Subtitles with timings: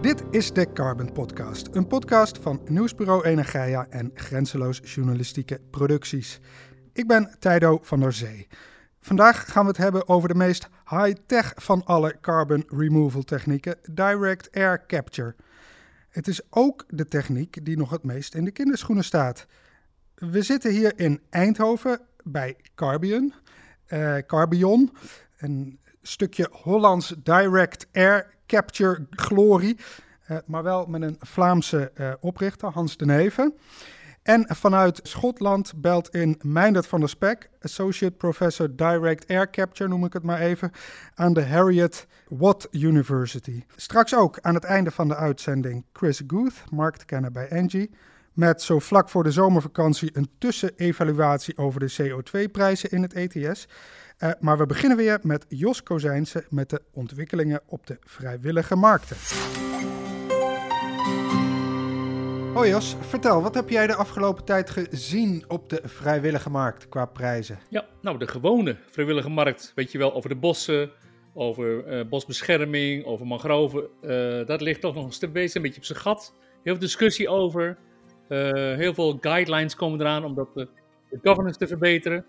[0.00, 6.40] Dit is de Carbon Podcast, een podcast van Nieuwsbureau Energia en Grenzeloos Journalistieke Producties.
[6.92, 8.46] Ik ben Tijdo van der Zee.
[9.00, 14.50] Vandaag gaan we het hebben over de meest high-tech van alle carbon removal technieken, direct
[14.52, 15.34] air capture.
[16.08, 19.46] Het is ook de techniek die nog het meest in de kinderschoenen staat.
[20.14, 23.34] We zitten hier in Eindhoven bij Carbion,
[23.88, 24.92] uh, Carbion,
[25.38, 29.76] een stukje Hollands direct air capture glorie.
[30.30, 33.54] Uh, maar wel met een Vlaamse uh, oprichter, Hans de Neven.
[34.22, 40.04] En vanuit Schotland belt in Meindert van der Spek, Associate Professor Direct Air Capture, noem
[40.04, 40.70] ik het maar even,
[41.14, 43.64] aan de Harriet Watt University.
[43.76, 47.90] Straks ook aan het einde van de uitzending Chris Guth, marktkenner bij Engie,
[48.32, 53.68] met zo vlak voor de zomervakantie een tussenevaluatie over de CO2-prijzen in het ETS.
[54.22, 59.16] Uh, maar we beginnen weer met Jos Kozijnse met de ontwikkelingen op de vrijwillige markten.
[62.54, 67.04] Hoi Jos, vertel, wat heb jij de afgelopen tijd gezien op de vrijwillige markt qua
[67.04, 67.58] prijzen?
[67.68, 70.90] Ja, nou de gewone vrijwillige markt, weet je wel, over de bossen,
[71.34, 73.88] over uh, bosbescherming, over mangroven.
[74.02, 76.34] Uh, dat ligt toch nog een stuk bezig, een beetje op zijn gat.
[76.62, 77.78] Heel veel discussie over,
[78.76, 80.68] heel veel guidelines komen eraan om dat, de
[81.22, 82.24] governance te verbeteren.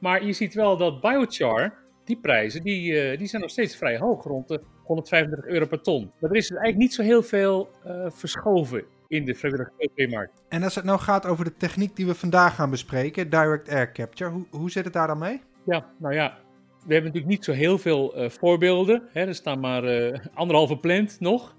[0.00, 3.98] Maar je ziet wel dat biochar, die prijzen, die, uh, die zijn nog steeds vrij
[3.98, 6.12] hoog, rond de 135 euro per ton.
[6.20, 10.42] Maar er is dus eigenlijk niet zo heel veel uh, verschoven in de vrijwillige CO2-markt.
[10.48, 13.92] En als het nou gaat over de techniek die we vandaag gaan bespreken, direct air
[13.92, 15.40] capture, hoe, hoe zit het daar dan mee?
[15.64, 16.38] Ja, nou ja,
[16.86, 19.02] we hebben natuurlijk niet zo heel veel uh, voorbeelden.
[19.12, 19.26] Hè.
[19.26, 19.82] Er staan maar
[20.34, 21.56] anderhalve plant nog.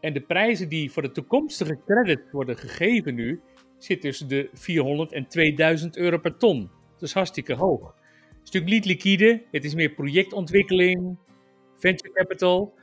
[0.00, 3.40] en de prijzen die voor de toekomstige credit worden gegeven nu,
[3.78, 6.70] zitten tussen de 400 en 2000 euro per ton.
[6.98, 7.94] Dat is hartstikke hoog.
[8.28, 11.16] Het is natuurlijk niet liquide, het is meer projectontwikkeling,
[11.74, 12.74] venture capital.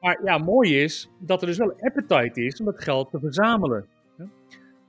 [0.00, 3.86] Maar ja, mooi is dat er dus wel appetite is om dat geld te verzamelen.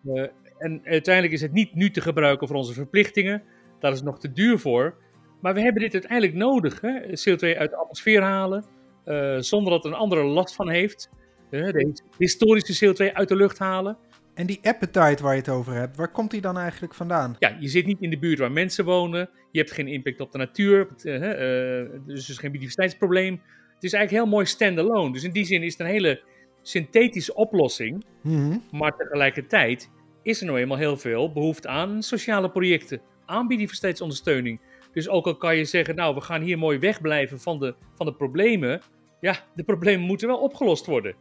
[0.05, 0.27] Uh,
[0.57, 3.43] en uiteindelijk is het niet nu te gebruiken voor onze verplichtingen.
[3.79, 4.95] Daar is het nog te duur voor.
[5.41, 6.81] Maar we hebben dit uiteindelijk nodig.
[6.81, 6.99] Hè?
[7.01, 8.65] CO2 uit de atmosfeer halen,
[9.05, 11.09] uh, zonder dat een andere last van heeft.
[11.49, 13.97] De historische CO2 uit de lucht halen.
[14.33, 17.35] En die appetite waar je het over hebt, waar komt die dan eigenlijk vandaan?
[17.39, 19.29] Ja, je zit niet in de buurt waar mensen wonen.
[19.51, 20.87] Je hebt geen impact op de natuur.
[21.03, 23.41] Uh, uh, dus er is geen biodiversiteitsprobleem.
[23.73, 25.13] Het is eigenlijk heel mooi standalone.
[25.13, 26.21] Dus in die zin is het een hele
[26.61, 28.05] synthetische oplossing.
[28.21, 28.63] Mm-hmm.
[28.71, 29.89] Maar tegelijkertijd
[30.21, 33.01] is er nou eenmaal heel veel behoefte aan sociale projecten.
[33.25, 34.59] Aan biodiversiteitsondersteuning.
[34.93, 38.05] Dus ook al kan je zeggen, nou, we gaan hier mooi wegblijven van de, van
[38.05, 38.81] de problemen.
[39.19, 41.15] Ja, de problemen moeten wel opgelost worden.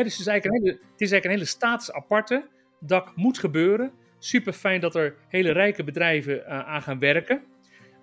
[0.00, 2.48] Dus het is, eigenlijk een hele, het is eigenlijk hele status aparte.
[2.80, 3.92] Dat moet gebeuren.
[4.18, 7.42] Super fijn dat er hele rijke bedrijven uh, aan gaan werken.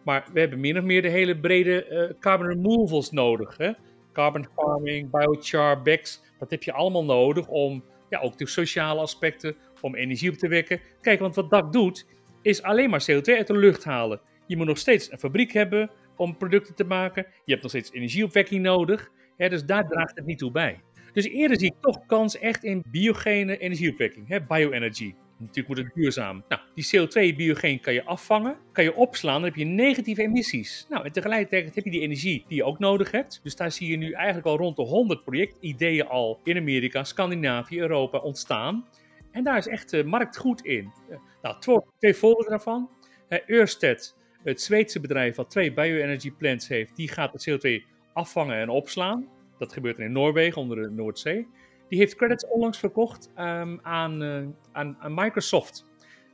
[0.03, 3.57] Maar we hebben min of meer de hele brede uh, carbon removals nodig.
[3.57, 3.71] Hè?
[4.13, 6.21] Carbon farming, biochar, BECS.
[6.39, 10.47] Dat heb je allemaal nodig om ja, ook de sociale aspecten, om energie op te
[10.47, 10.79] wekken.
[11.01, 12.05] Kijk, want wat DAC doet,
[12.41, 14.21] is alleen maar CO2 uit de lucht halen.
[14.47, 17.25] Je moet nog steeds een fabriek hebben om producten te maken.
[17.45, 19.11] Je hebt nog steeds energieopwekking nodig.
[19.37, 19.49] Hè?
[19.49, 20.81] Dus daar draagt het niet toe bij.
[21.13, 25.13] Dus eerder zie ik toch kans echt in biogene energieopwekking, hè, bioenergy.
[25.37, 26.43] Natuurlijk moet het duurzaam.
[26.47, 30.85] Nou, die CO2-biogeen kan je afvangen, kan je opslaan, dan heb je negatieve emissies.
[30.89, 33.39] Nou, en tegelijkertijd heb je die energie die je ook nodig hebt.
[33.43, 37.79] Dus daar zie je nu eigenlijk al rond de 100 projectideeën al in Amerika, Scandinavië,
[37.79, 38.85] Europa ontstaan.
[39.31, 40.91] En daar is echt de markt goed in.
[41.09, 42.89] Uh, nou, twee, voorbeelden daarvan.
[43.29, 48.57] Uh, Ørsted, het Zweedse bedrijf wat twee bioenergy plants heeft, die gaat de CO2 afvangen
[48.57, 49.27] en opslaan.
[49.59, 51.47] Dat gebeurt in Noorwegen onder de Noordzee.
[51.89, 55.85] Die heeft credits onlangs verkocht aan, uh, aan, aan, Microsoft.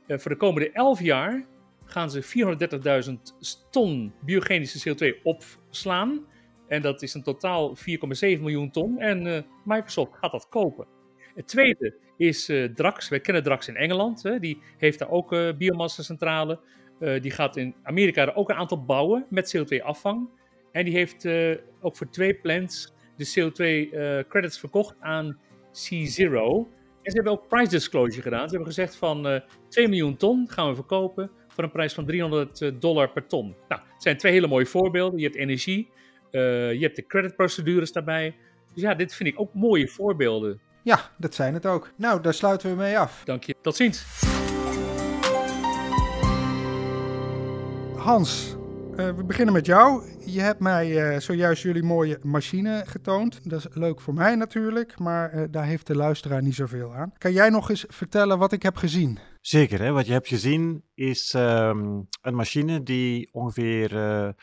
[0.06, 1.46] Uh, voor de komende 11 jaar
[1.84, 2.22] gaan ze
[3.08, 3.12] 430.000
[3.70, 6.26] ton biogenische CO2 opslaan.
[6.68, 7.84] En dat is een totaal 4,7
[8.20, 8.98] miljoen ton.
[9.00, 10.86] En uh, Microsoft gaat dat kopen.
[11.34, 13.08] Het tweede is Drax.
[13.08, 14.22] Wij kennen Drax in Engeland.
[14.22, 14.38] Hè.
[14.38, 16.58] Die heeft daar ook uh, biomassa-centrale.
[16.98, 20.28] die gaat in Amerika er ook een aantal bouwen met CO2-afvang.
[20.72, 21.26] En die heeft
[21.80, 25.38] ook voor twee plants de CO2-credits uh, verkocht aan
[25.72, 26.74] C0.
[27.02, 28.48] En ze hebben ook price disclosure gedaan.
[28.48, 31.94] Ze hebben gezegd van uh, eh, 2 miljoen ton gaan we verkopen voor een prijs
[31.94, 33.54] van 300 uh, dollar per ton.
[33.68, 35.18] Nou, het zijn twee hele mooie voorbeelden.
[35.18, 35.90] Je hebt energie,
[36.30, 38.36] je hebt de creditprocedures daarbij.
[38.74, 40.60] Dus ja, dit vind ik ook mooie voorbeelden.
[40.82, 41.92] Ja, dat zijn het ook.
[41.96, 43.22] Nou, daar sluiten we mee af.
[43.24, 43.54] Dank je.
[43.62, 44.04] Tot ziens.
[47.96, 48.55] Hans,
[48.96, 50.02] uh, we beginnen met jou.
[50.26, 53.50] Je hebt mij uh, zojuist jullie mooie machine getoond.
[53.50, 57.12] Dat is leuk voor mij natuurlijk, maar uh, daar heeft de luisteraar niet zoveel aan.
[57.18, 59.18] Kan jij nog eens vertellen wat ik heb gezien?
[59.40, 59.90] Zeker, hè?
[59.92, 64.34] wat je hebt gezien is um, een machine die ongeveer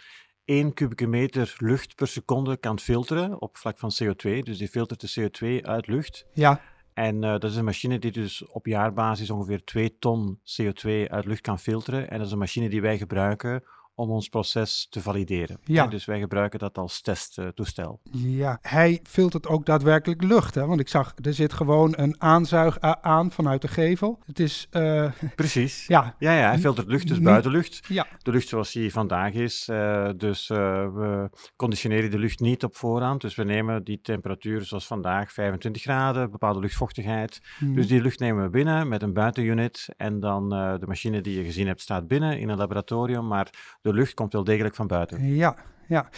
[0.45, 4.39] 1 kubieke meter lucht per seconde kan filteren op vlak van CO2.
[4.39, 5.29] Dus die filtert de
[5.61, 6.25] CO2 uit lucht.
[6.33, 6.61] Ja.
[6.94, 11.25] En uh, dat is een machine die dus op jaarbasis ongeveer 2 ton CO2 uit
[11.25, 12.09] lucht kan filteren.
[12.09, 13.63] En dat is een machine die wij gebruiken
[13.95, 15.57] om ons proces te valideren.
[15.63, 15.88] Ja.
[15.88, 18.01] dus wij gebruiken dat als testtoestel.
[18.12, 20.66] ja, hij filtert ook daadwerkelijk lucht, hè?
[20.66, 24.19] Want ik zag, er zit gewoon een aanzuig aan vanuit de gevel.
[24.25, 24.68] Het is...
[24.72, 25.88] Uh, Precies.
[25.88, 26.16] Ja.
[26.19, 27.80] ja, ja, hij filtert lucht, dus buitenlucht.
[27.88, 28.07] Ja.
[28.22, 29.68] De lucht zoals die vandaag is.
[29.72, 30.57] Uh, dus uh,
[30.94, 33.22] we conditioneren de lucht niet op voorhand.
[33.22, 37.42] Dus we nemen die temperatuur zoals vandaag, 25 graden, bepaalde luchtvochtigheid.
[37.57, 37.75] Hmm.
[37.75, 39.88] Dus die lucht nemen we binnen met een buitenunit.
[39.98, 43.50] En dan de machine die je gezien hebt staat binnen in een laboratorium, maar
[43.83, 45.35] de lucht komt wel degelijk van buiten.
[45.35, 45.56] Ja,
[45.88, 46.09] ja.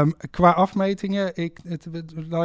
[0.00, 1.86] Um, qua afmetingen, ik, het,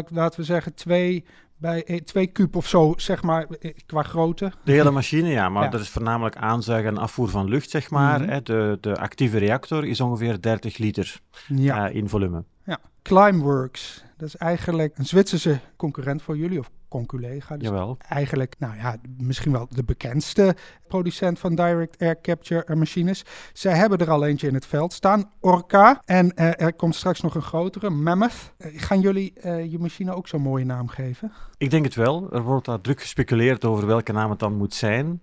[0.10, 1.26] laten we zeggen twee
[1.64, 3.48] bij twee kub of zo, zeg maar,
[3.86, 4.52] qua grootte.
[4.64, 5.70] De hele machine, ja, maar Ja.
[5.70, 8.20] dat is voornamelijk aanzuigen en afvoer van lucht, zeg maar.
[8.22, 8.44] Mhm.
[8.44, 11.90] De, de actieve reactor is ongeveer 30 liter Ja.
[11.90, 12.44] eh, in volume.
[12.64, 12.80] ja.
[13.02, 17.58] Climeworks, dat is eigenlijk een Zwitserse concurrent voor jullie, of conculega.
[17.58, 17.98] Dus Jawel.
[18.08, 20.56] eigenlijk, nou ja, misschien wel de bekendste
[20.88, 23.24] producent van direct air capture machines.
[23.54, 26.02] Zij hebben er al eentje in het veld staan, Orca.
[26.06, 28.54] En eh, er komt straks nog een grotere, Mammoth.
[28.58, 31.32] Eh, gaan jullie eh, je machine ook zo'n mooie naam geven?
[31.64, 32.32] Ik denk het wel.
[32.32, 35.22] Er wordt daar druk gespeculeerd over welke naam het dan moet zijn.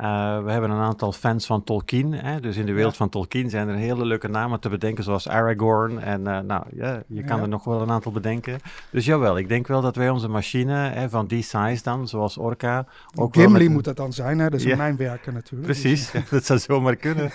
[0.00, 2.12] Eh, we hebben een aantal fans van Tolkien.
[2.12, 2.40] Hè?
[2.40, 2.98] Dus in de wereld Ja.
[2.98, 5.98] van Tolkien zijn er hele leuke namen te bedenken, zoals Aragorn.
[5.98, 7.42] En eh, nou, ja, je kan Ja.
[7.42, 8.58] er nog wel een aantal bedenken.
[8.90, 12.38] Dus jawel, ik denk wel dat wij onze machine hè, van die size dan, zoals
[12.38, 12.86] Orca...
[13.14, 14.50] Ook Gimli een- moet dat dan zijn, hè?
[14.50, 14.70] Dat is Ja.
[14.72, 15.70] een mijnwerker natuurlijk.
[15.72, 17.30] Precies, Dus, dat zou zomaar kunnen.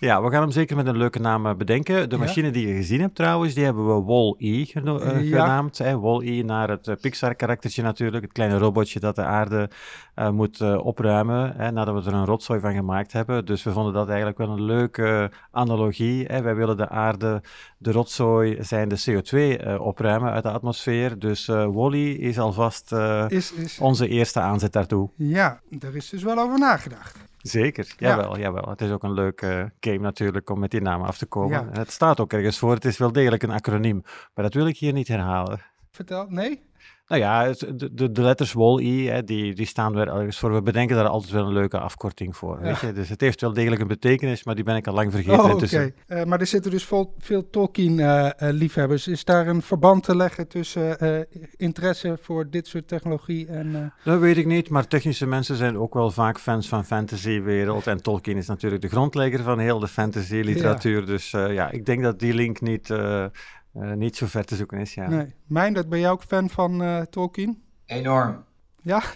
[0.00, 2.08] Ja, we gaan hem zeker met een leuke naam eh, bedenken.
[2.10, 5.78] De machine die je gezien hebt trouwens, die hebben we Wall-E genaamd.
[5.78, 5.98] Hè?
[6.00, 8.22] Wall-E naar het Pixar-karaktertje natuurlijk.
[8.24, 9.70] Het kleine robotje dat de aarde
[10.14, 13.44] eh, moet eh, opruimen, hè, nadat we er een rotzooi van gemaakt hebben.
[13.46, 16.24] Dus we vonden dat eigenlijk wel een leuke analogie.
[16.26, 16.42] Hè?
[16.42, 17.42] Wij willen de aarde,
[17.78, 21.18] de rotzooi, zijn de CO2 eh, opruimen uit de atmosfeer.
[21.18, 25.10] Dus eh Wall-E is alvast eh, is, is, onze eerste aanzet daartoe.
[25.16, 27.18] ja, daar is dus wel over nagedacht.
[27.38, 28.08] Zeker, Ja.
[28.08, 28.68] jawel, jawel.
[28.68, 31.50] Het is ook een leuke game natuurlijk om met die naam af te komen.
[31.60, 31.68] Ja.
[31.72, 34.02] En het staat ook ergens voor, het is wel degelijk een acroniem.
[34.34, 35.60] Maar dat wil ik hier niet herhalen.
[35.94, 36.62] Vertel, nee?
[37.08, 40.54] Nou ja, de, de, de letters WALL-E, hè, die, die staan weer ergens voor.
[40.54, 42.60] We bedenken daar altijd wel een leuke afkorting voor.
[42.60, 42.92] Weet je?
[42.92, 45.44] Dus het heeft wel degelijk een betekenis, maar die ben ik al lang vergeten Oh,
[45.44, 45.52] oké.
[45.52, 45.94] intussen.
[46.06, 49.08] Eh, maar er zitten dus vol, veel Tolkien-liefhebbers.
[49.08, 51.20] is daar een verband te leggen tussen eh,
[51.56, 53.74] interesse voor dit soort technologie en...
[53.74, 57.86] eh, Dat weet ik niet, maar technische mensen zijn ook wel vaak fans van fantasywereld.
[57.86, 61.06] En Tolkien is natuurlijk de grondlegger van heel de fantasy-literatuur.
[61.06, 63.30] Dus eh, ja, ik denk dat die link niet, eh, eh,
[63.74, 64.94] niet zo ver te zoeken is.
[64.94, 65.08] Ja.
[65.08, 65.34] Nee.
[65.46, 67.62] Mijn, dat ben jij ook fan van eh, Tolkien?
[67.86, 68.44] Enorm.
[68.82, 69.02] Ja?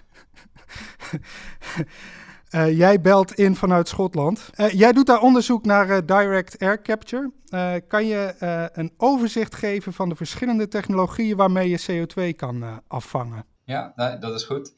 [2.49, 4.51] Eh, jij belt in vanuit Schotland.
[4.55, 7.33] Eh, jij doet daar onderzoek naar eh, direct air capture.
[7.49, 12.63] Eh, kan je eh, een overzicht geven van de verschillende technologieën waarmee je CO2 kan
[12.63, 13.45] eh, afvangen?
[13.65, 14.73] Ja, nee, dat is goed.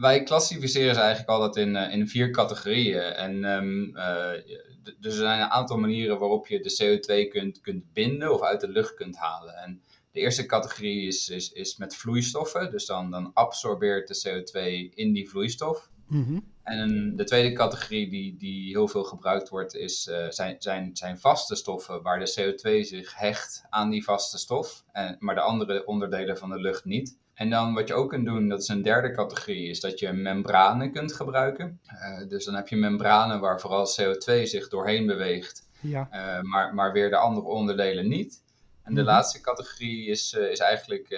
[0.00, 3.00] Wij klassificeren ze eigenlijk altijd in, eh, in vier categorieën.
[3.00, 4.42] En ehm, eh,
[4.82, 8.60] dus er zijn een aantal manieren waarop je de CO2 kunt, kunt binden of uit
[8.60, 9.54] de lucht kunt halen.
[9.54, 12.70] En de eerste categorie is, is, is met vloeistoffen.
[12.70, 15.90] Dus dan, dan absorbeert de CO2 in die vloeistof.
[16.08, 16.38] Mhm.
[16.62, 21.18] En de tweede categorie die, die heel veel gebruikt wordt, is, eh, zijn, zijn, zijn
[21.18, 25.86] vaste stoffen, waar de CO2 zich hecht aan die vaste stof, en, maar de andere
[25.86, 27.18] onderdelen van de lucht niet.
[27.34, 30.12] En dan wat je ook kunt doen, dat is een derde categorie, is dat je
[30.12, 31.80] membranen kunt gebruiken.
[31.86, 36.08] Eh, dus dan heb je membranen waar vooral CO2 zich doorheen beweegt, Ja.
[36.10, 38.42] eh, maar, maar weer de andere onderdelen niet.
[38.82, 39.10] En de Mhm.
[39.10, 41.08] laatste categorie is, eh, is eigenlijk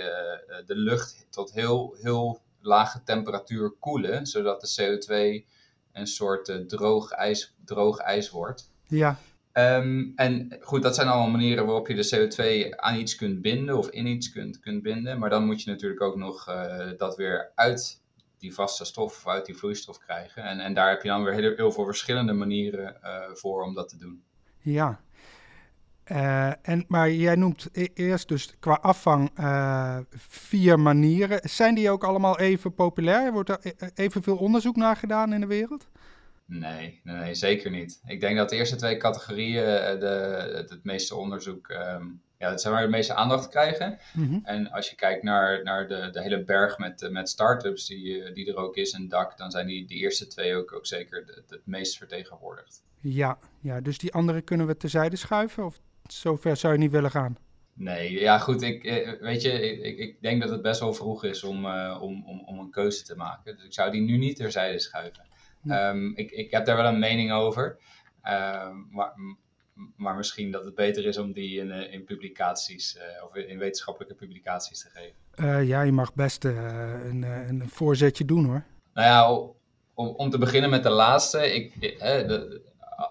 [0.67, 5.47] de lucht tot heel, heel lage temperatuur koelen, zodat de CO2
[5.93, 8.71] een soort droog, ijs, droog ijs wordt.
[8.87, 9.17] Ja.
[9.55, 13.79] Ehm, en goed, dat zijn allemaal manieren waarop je de CO2 aan iets kunt binden
[13.79, 15.19] of in iets kunt, kunt binden.
[15.19, 18.03] Maar dan moet je natuurlijk ook nog eh, dat weer uit
[18.39, 20.43] die vaste stof of uit die vloeistof krijgen.
[20.43, 23.89] En, en daar heb je dan weer heel, veel verschillende manieren eh, voor om dat
[23.89, 24.23] te doen.
[24.59, 25.01] Ja.
[26.05, 29.31] Eh, en, maar jij noemt e- eerst dus qua afvang
[30.19, 31.41] vier manieren.
[31.43, 33.33] Zijn die ook allemaal even populair?
[33.33, 35.87] Wordt er e- evenveel onderzoek naar gedaan in de wereld?
[36.47, 38.01] Nee, nee, nee, zeker niet.
[38.07, 40.07] Ik denk dat de eerste twee categorieën eh, de,
[40.55, 42.07] het, het meeste onderzoek ehm,
[42.39, 43.99] ja, dat zijn waar de meeste aandacht krijgen.
[44.13, 44.39] Mhm.
[44.43, 48.23] En als je kijkt naar, naar de, de hele berg met, eh, met start-ups die,
[48.23, 50.87] eh, die er ook is en DAC, dan zijn die, die eerste twee ook, ook
[50.87, 52.83] zeker het, het meest vertegenwoordigd.
[53.01, 55.65] Ja, ja, dus die andere kunnen we terzijde schuiven?
[55.65, 57.37] Of zover zou je niet willen gaan?
[57.77, 58.83] Nee, ja goed, ik,
[59.21, 62.59] weet je, ik, ik denk dat het best wel vroeg is om, om, om, om
[62.59, 63.57] een keuze te maken.
[63.57, 65.25] Dus ik zou die nu niet terzijde schuiven.
[65.65, 65.79] Nee.
[65.79, 67.79] Ehm, ik, ik heb daar wel een mening over.
[68.23, 69.13] Ehm, maar,
[69.97, 73.59] maar misschien dat het beter is om die in, eh, in publicaties eh, of in
[73.59, 75.15] wetenschappelijke publicaties te geven.
[75.35, 78.65] Eh, ja, je mag best een, een voorzetje doen hoor.
[78.95, 79.31] Nou ja,
[79.95, 81.55] om, om te beginnen met de laatste.
[81.55, 82.63] Ik, de,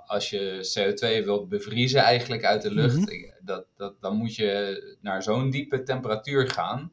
[0.05, 3.09] als je CO2 wilt bevriezen eigenlijk uit de lucht, Mhm.
[3.09, 6.91] ik- dat, dat, dan moet je naar zo'n diepe temperatuur gaan.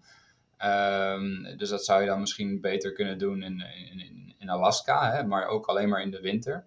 [0.56, 3.62] Ehm, dus dat zou je dan misschien beter kunnen doen in,
[3.92, 4.00] in
[4.50, 6.66] Alaska, hè, maar ook alleen maar in de winter.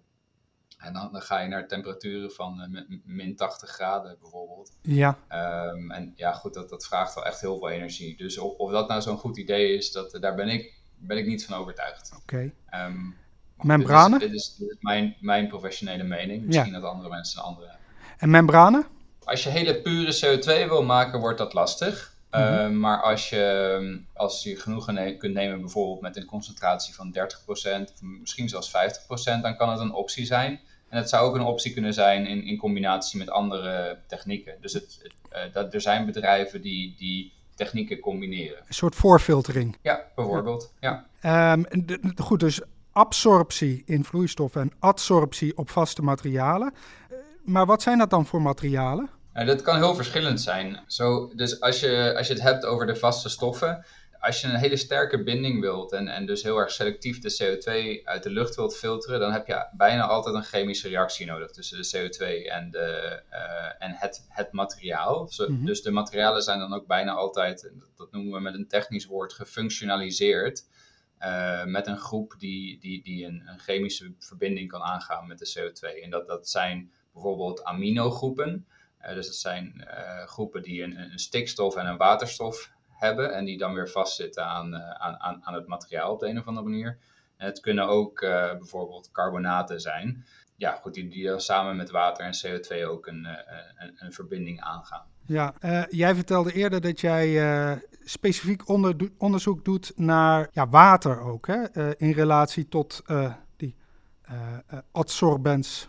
[0.78, 4.72] En dan, dan ga je naar temperaturen van eh, min- min 80 graden bijvoorbeeld.
[4.82, 8.16] Ja, Ehm, en ja, goed, dat, dat vraagt wel echt heel veel energie.
[8.16, 11.26] Dus of, of dat nou zo'n goed idee is, dat, daar ben ik, ben ik
[11.26, 12.12] niet van overtuigd.
[12.22, 12.52] oké.
[12.68, 13.02] Ehm,
[13.56, 14.18] maar Membranen?
[14.18, 16.44] Dit is, dit is, dit is mijn, mijn professionele mening.
[16.46, 17.86] Misschien dat andere mensen een andere hebben.
[18.18, 18.86] En membranen?
[19.24, 22.13] Als je hele pure CO2 wil maken, wordt dat lastig.
[22.38, 22.42] Mhm.
[22.42, 27.10] Ehm, maar als je, als je genoegen ne- kunt nemen, bijvoorbeeld met een concentratie van
[27.12, 30.60] 30%, of misschien zelfs 50%, dan kan het een optie zijn.
[30.88, 34.54] En het zou ook een optie kunnen zijn in, in combinatie met andere technieken.
[34.60, 38.58] Dus het, het, eh, dat, er zijn bedrijven die, die technieken combineren.
[38.68, 39.76] Een soort voorfiltering.
[39.82, 40.72] Ja, bijvoorbeeld.
[40.80, 41.06] Ja.
[41.20, 42.60] Ehm, de- de- goed, dus
[42.92, 46.74] absorptie in vloeistoffen en adsorptie op vaste materialen.
[47.10, 49.08] Eh, maar wat zijn dat dan voor materialen?
[49.34, 50.80] Nou, dat kan heel verschillend zijn.
[50.86, 53.84] Zo, dus als je, als je het hebt over de vaste stoffen,
[54.20, 58.02] als je een hele sterke binding wilt en, en dus heel erg selectief de CO2
[58.04, 61.76] uit de lucht wilt filteren, dan heb je bijna altijd een chemische reactie nodig tussen
[61.82, 65.28] de CO2 en, de, eh, en het, het materiaal.
[65.28, 65.64] Zo- Mhm.
[65.64, 69.32] Dus de materialen zijn dan ook bijna altijd, dat noemen we met een technisch woord,
[69.32, 70.64] gefunctionaliseerd.
[71.18, 75.52] eh, met een groep die, die, die een, een chemische verbinding kan aangaan met de
[75.58, 76.02] CO2.
[76.02, 78.66] En dat, dat zijn bijvoorbeeld aminogroepen.
[79.04, 83.44] Eh, dus dat zijn eh, groepen die een, een stikstof en een waterstof hebben en
[83.44, 86.68] die dan weer vastzitten aan, eh, aan, aan, het materiaal op de een of andere
[86.68, 86.98] manier.
[87.36, 88.20] Het kunnen ook
[88.58, 90.24] bijvoorbeeld carbonaten zijn.
[90.56, 93.26] Ja, goed, die, die samen met water en CO2 ook een,
[93.76, 95.06] een, een verbinding aangaan.
[95.26, 95.54] Ja,
[95.90, 101.96] jij vertelde eerder dat jij specifiek onder, onderzoek doet naar ja, water ook, hè?
[101.96, 103.02] in relatie tot
[103.56, 103.76] die
[104.92, 105.88] adsorbents.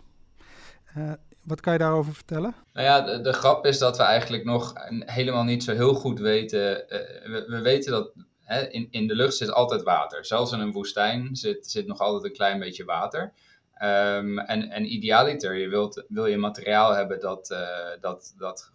[0.96, 1.12] Eh,
[1.46, 2.54] wat kan je daarover vertellen?
[2.72, 4.72] Nou ja, de, de grap is dat we eigenlijk nog
[5.04, 6.88] helemaal niet zo heel goed weten.
[6.88, 10.24] eh, we, we weten dat hè, in, in de lucht zit altijd water.
[10.24, 13.32] Zelfs in een woestijn zit, zit nog altijd een klein beetje water.
[13.74, 17.68] Ehm, en, en idealiter, je wilt, wil je materiaal hebben dat, eh,
[18.00, 18.70] dat, dat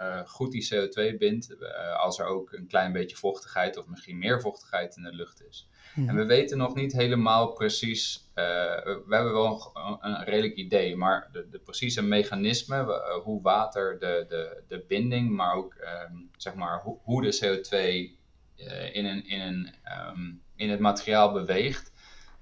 [0.00, 1.56] eh, goed die CO2 bindt.
[1.56, 5.42] eh, als er ook een klein beetje vochtigheid of misschien meer vochtigheid in de lucht
[5.48, 5.68] is.
[5.94, 8.44] En we weten nog niet helemaal precies, eh,
[8.84, 12.86] we hebben wel een, een redelijk idee, maar de, de precieze mechanismen,
[13.22, 18.18] hoe water de, de, de binding, maar ook ehm, zeg maar, hoe, hoe de CO2
[18.66, 21.89] eh, in, een, in, een, ehm, in het materiaal beweegt,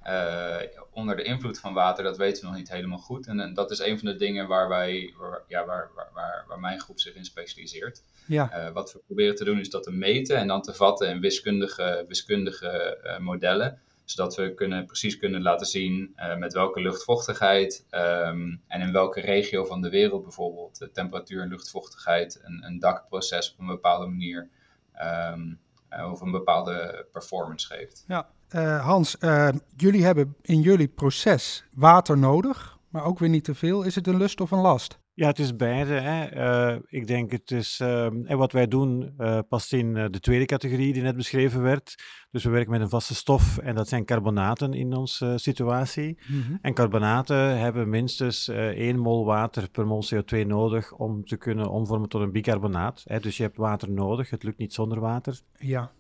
[0.09, 3.27] eh, onder de invloed van water, dat weten we nog niet helemaal goed.
[3.27, 6.61] En, en dat is een van de dingen waar, wij, waar, ja, waar, waar, waar,
[6.61, 8.03] mijn groep zich in specialiseert.
[8.27, 11.09] Ja, Eh, wat we proberen te doen is dat te meten en dan te vatten
[11.09, 13.81] in wiskundige, wiskundige eh, modellen.
[14.05, 19.65] Zodat we kunnen, precies kunnen laten zien met welke luchtvochtigheid ehm, en in welke regio
[19.65, 24.49] van de wereld bijvoorbeeld de temperatuur en luchtvochtigheid een, een dakproces op een bepaalde manier
[24.93, 25.55] ehm, eh,
[25.91, 28.05] of een bepaalde performance geeft.
[28.09, 28.29] ja.
[28.49, 33.55] Eh, Hans, eh, jullie hebben in jullie proces water nodig, maar ook weer niet te
[33.55, 33.83] veel.
[33.83, 34.99] Is het een lust of een last?
[35.19, 35.93] Ja, het is beide.
[35.93, 36.25] Hè.
[36.25, 37.81] Eh, ik denk het is.
[37.81, 41.63] ehm, en wat wij doen eh, past in eh, de tweede categorie die net beschreven
[41.63, 41.95] werd.
[42.31, 46.19] Dus we werken met een vaste stof en dat zijn carbonaten in onze situatie.
[46.63, 51.71] En carbonaten hebben minstens eh 1 mol water per mol CO2 nodig om te kunnen
[51.71, 53.03] omvormen tot een bicarbonaat.
[53.05, 53.21] Hè.
[53.21, 55.41] Dus je hebt water nodig, het lukt niet zonder water.
[55.59, 55.93] Ja,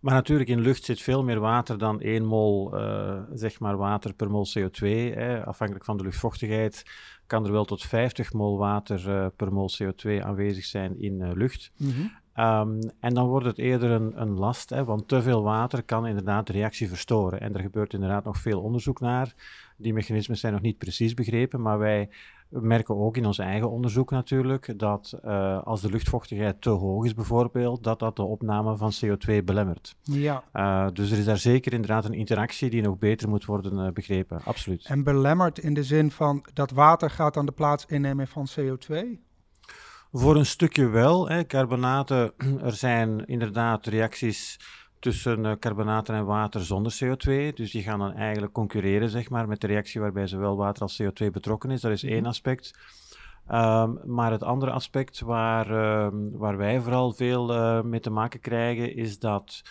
[0.00, 2.74] Maar natuurlijk, in lucht zit veel meer water dan 1 mol
[3.34, 4.86] zeg maar water per mol CO2.
[5.14, 5.44] Hè.
[5.44, 6.84] Afhankelijk van de luchtvochtigheid
[7.26, 11.32] kan er wel tot 50 mol water eh, per mol CO2 aanwezig zijn in eh,
[11.32, 11.72] lucht.
[12.34, 16.06] Ehm, en dan wordt het eerder een, een last, hè, want te veel water kan
[16.06, 17.40] inderdaad de reactie verstoren.
[17.40, 19.34] En er gebeurt inderdaad nog veel onderzoek naar.
[19.76, 22.08] Die mechanismen zijn nog niet precies begrepen, maar wij
[22.60, 27.14] merken ook in ons eigen onderzoek natuurlijk dat eh, als de luchtvochtigheid te hoog is
[27.14, 29.96] bijvoorbeeld, dat dat de opname van CO2 belemmert.
[30.02, 30.44] ja.
[30.52, 33.92] Uh, dus er is daar zeker inderdaad een interactie die nog beter moet worden uh,
[33.92, 34.86] begrepen, absoluut.
[34.86, 38.96] En belemmerd in de zin van dat water gaat dan de plaats innemen van CO2?
[40.12, 41.28] Voor een stukje wel.
[41.28, 41.46] Hè.
[41.46, 42.32] Carbonaten,
[42.62, 44.60] er zijn inderdaad reacties
[45.04, 47.54] tussen uh, carbonaten en water zonder CO2.
[47.54, 51.02] Dus die gaan dan eigenlijk concurreren zeg maar, met de reactie waarbij zowel water als
[51.02, 51.80] CO2 betrokken is.
[51.80, 52.78] Dat is één aspect.
[53.52, 58.40] Um, maar het andere aspect waar, uh, waar wij vooral veel uh, mee te maken
[58.40, 59.62] krijgen, is dat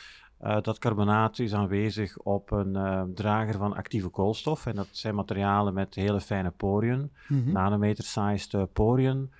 [0.41, 4.65] uh, dat carbonaat is aanwezig op een drager van actieve koolstof.
[4.65, 7.51] En dat zijn materialen met hele fijne poriën, mm -hmm.
[7.51, 9.31] nanometer-sized poriën.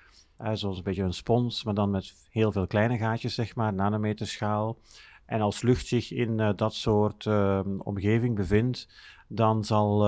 [0.53, 4.77] zoals een beetje een spons, maar dan met heel veel kleine gaatjes, zeg maar, nanometerschaal.
[5.33, 8.87] En als lucht zich in dat soort ehm, omgeving bevindt,
[9.27, 10.05] dan zal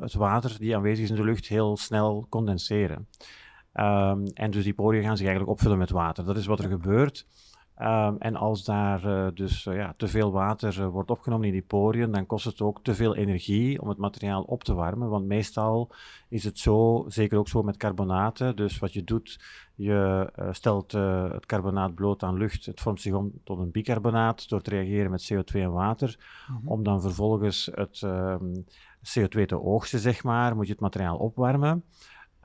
[0.00, 3.06] het water die aanwezig is in de lucht heel snel condenseren.
[3.74, 6.24] Um, en dus die poriën gaan zich eigenlijk opvullen met water.
[6.24, 7.26] Dat is wat er gebeurt.
[7.78, 11.52] Um, en als daar uh, dus uh, ja, te veel water uh, wordt opgenomen in
[11.52, 15.08] die poriën, dan kost het ook te veel energie om het materiaal op te warmen.
[15.08, 15.90] Want meestal
[16.28, 18.56] is het zo, zeker ook zo met carbonaten.
[18.56, 19.40] Dus wat je doet,
[19.74, 20.92] je stelt
[21.32, 22.66] het carbonaat bloot aan lucht.
[22.66, 26.16] Het vormt zich om tot een bicarbonaat door te reageren met CO2 en water.
[26.48, 26.68] Mm -hmm.
[26.68, 28.64] Om dan vervolgens het um,
[29.18, 31.84] CO2 te oogsten, zeg maar, moet je het materiaal opwarmen.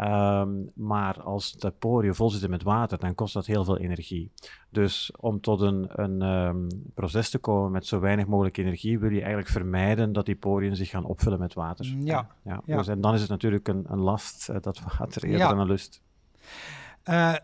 [0.02, 4.32] Um, maar als de poriën vol zitten met water, dan kost dat heel veel energie.
[4.70, 9.10] Dus om tot een, een um, proces te komen met zo weinig mogelijk energie, wil
[9.10, 11.86] je eigenlijk vermijden dat die poriën zich gaan opvullen met water.
[11.86, 12.28] Ja.
[12.44, 12.62] ja.
[12.66, 12.78] ja.
[12.78, 15.50] Dus, en dan is het natuurlijk een, een last, uh, dat water eerder ja.
[15.50, 16.02] dan een lust.
[17.10, 17.36] Uh,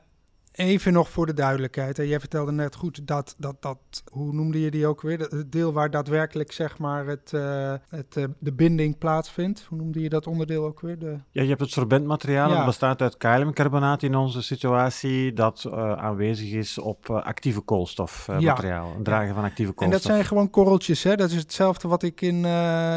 [0.55, 1.97] Even nog voor de duidelijkheid.
[1.97, 3.77] Jij vertelde net goed dat, dat, dat,
[4.11, 5.19] hoe noemde je die ook weer?
[5.19, 9.65] Het deel waar daadwerkelijk zeg maar het, uh, het, uh, de binding plaatsvindt.
[9.69, 10.99] Hoe noemde je dat onderdeel ook weer?
[10.99, 11.17] De...
[11.31, 12.49] Ja, je hebt het sorbentmateriaal.
[12.49, 12.55] Ja.
[12.55, 15.33] Dat bestaat uit kaliumcarbonaat in onze situatie.
[15.33, 18.87] Dat uh, aanwezig is op actieve koolstofmateriaal.
[18.87, 18.95] Ja.
[18.95, 20.01] Een drager van actieve koolstof.
[20.01, 21.15] En dat zijn gewoon korreltjes, hè?
[21.15, 22.45] Dat is hetzelfde wat ik in,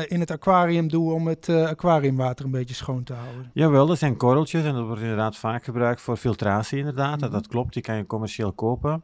[0.08, 3.50] in het aquarium doe om het aquariumwater een beetje schoon te houden.
[3.52, 7.16] Jawel, dat zijn korreltjes en dat wordt inderdaad vaak gebruikt voor filtratie inderdaad.
[7.16, 7.30] Mm -hmm.
[7.32, 9.02] Dat klopt, die kan je commercieel kopen.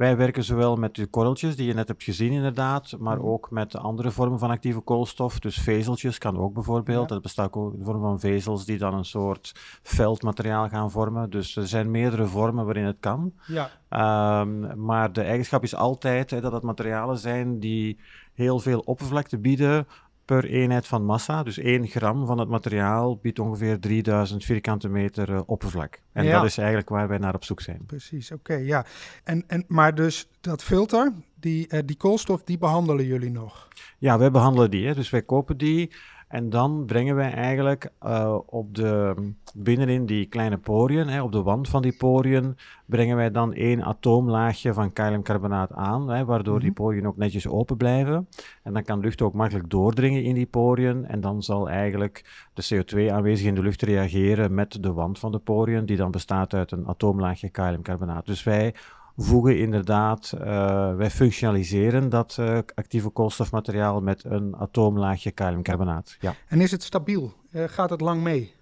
[0.00, 3.76] Wij werken zowel met de korreltjes die je net hebt gezien inderdaad, maar ook met
[3.76, 5.38] andere vormen van actieve koolstof.
[5.38, 7.08] Dus vezeltjes kan ook bijvoorbeeld.
[7.08, 7.14] Ja.
[7.14, 11.30] Dat bestaat ook in de vorm van vezels die dan een soort veldmateriaal gaan vormen.
[11.30, 13.32] Dus er zijn meerdere vormen waarin het kan.
[13.46, 14.40] Ja.
[14.40, 17.98] Um, maar de eigenschap is altijd hè, dat het materialen zijn die
[18.34, 19.86] heel veel oppervlakte bieden
[20.30, 21.42] per eenheid van massa.
[21.42, 26.00] Dus 1 gram van het materiaal biedt ongeveer 3000 vierkante meter uh, oppervlak.
[26.12, 26.36] En ja.
[26.36, 27.82] dat is eigenlijk waar wij naar op zoek zijn.
[27.86, 28.84] Precies, oké, okay, ja.
[29.24, 33.68] En, en, maar dus dat filter, die, uh, die koolstof, die behandelen jullie nog?
[33.98, 34.86] Ja, wij behandelen die.
[34.86, 34.94] Hè.
[34.94, 35.92] Dus wij kopen die
[36.30, 39.14] en dan brengen wij eigenlijk uh, op de,
[39.54, 43.82] binnenin die kleine poriën, hè, op de wand van die poriën, brengen wij dan één
[43.82, 48.28] atoomlaagje van kaliumcarbonaat aan, hè, waardoor die poriën ook netjes open blijven.
[48.62, 52.64] En dan kan lucht ook makkelijk doordringen in die poriën en dan zal eigenlijk de
[52.74, 56.54] CO2 aanwezig in de lucht reageren met de wand van de poriën, die dan bestaat
[56.54, 58.26] uit een atoomlaagje kaliumcarbonaat.
[58.26, 58.74] Dus wij
[59.22, 66.16] voegen inderdaad, uh, wij functionaliseren dat uh, actieve koolstofmateriaal met een atoomlaagje kaliumcarbonaat.
[66.20, 66.34] Ja.
[66.48, 67.32] En is het stabiel?
[67.52, 68.54] Uh, gaat het lang mee?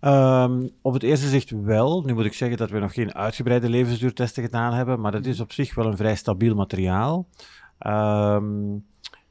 [0.00, 2.02] Um, op het eerste zicht wel.
[2.02, 5.40] Nu moet ik zeggen dat we nog geen uitgebreide levensduurtesten gedaan hebben, maar dat is
[5.40, 7.26] op zich wel een vrij stabiel materiaal.
[7.86, 8.84] Um,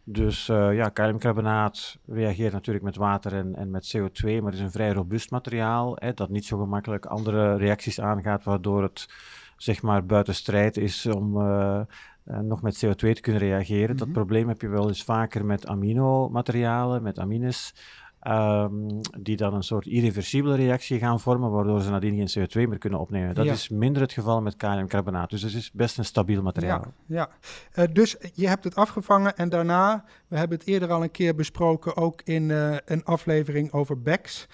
[0.04, 4.60] dus uh, ja, kaliumcarbonaat reageert natuurlijk met water en, en met CO2, maar het is
[4.60, 9.08] een vrij robuust materiaal hè, dat niet zo gemakkelijk andere reacties aangaat, waardoor het
[9.58, 11.82] zeg maar buiten strijd is om uh,
[12.26, 13.82] uh, nog met CO2 te kunnen reageren.
[13.82, 13.98] Mm -hmm.
[13.98, 17.74] Dat probleem heb je wel eens vaker met aminomaterialen, met amines.
[18.28, 22.78] Um, die dan een soort irreversibele reactie gaan vormen, waardoor ze nadien geen CO2 meer
[22.78, 23.36] kunnen opnemen.
[23.36, 23.52] Dat ja.
[23.52, 25.30] is minder het geval met kaliumcarbonaat.
[25.30, 26.94] Dus het is best een stabiel materiaal.
[27.06, 27.30] Ja,
[27.76, 27.84] ja.
[27.84, 31.36] Uh, dus je hebt het afgevangen en daarna, we hebben het eerder al een keer
[31.36, 34.48] besproken, ook in uh, een aflevering over BECS.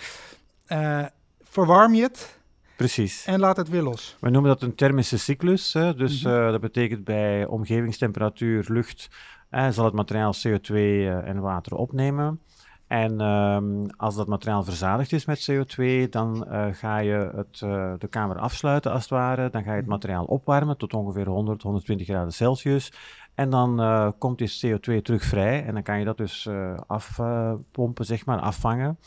[0.67, 1.05] Uh,
[1.41, 2.38] verwarm je het,
[2.79, 3.25] Precies.
[3.25, 4.15] En laat het weer los.
[4.19, 5.73] We noemen dat een thermische cyclus.
[5.73, 5.95] Hè?
[5.95, 6.45] Dus mm -hmm.
[6.45, 9.09] uh, dat betekent bij omgevingstemperatuur, lucht,
[9.51, 12.39] uh, zal het materiaal CO2 uh, en water opnemen.
[12.87, 17.59] En um, als dat materiaal verzadigd is met CO2, dan ga je het,
[18.01, 19.49] de kamer afsluiten als het ware.
[19.49, 22.91] Dan ga je het materiaal opwarmen tot ongeveer 100, 120 graden Celsius.
[23.33, 26.49] En dan komt die CO2 terug vrij en dan kan je dat dus
[26.87, 28.97] afpompen, zeg maar, afvangen.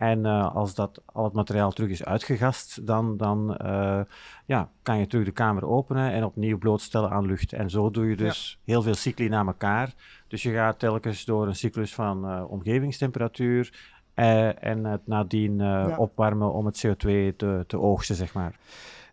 [0.00, 4.00] En uh, als dat, al het materiaal terug is uitgegast, dan, dan uh,
[4.46, 7.52] ja, kan je terug de kamer openen en opnieuw blootstellen aan lucht.
[7.52, 8.72] En zo doe je dus ja.
[8.72, 9.94] heel veel cycli na elkaar.
[10.28, 13.72] Dus je gaat telkens door een cyclus van uh, omgevingstemperatuur
[14.14, 15.96] en het nadien ja.
[15.96, 18.54] opwarmen om het CO2 te, te oogsten, zeg maar.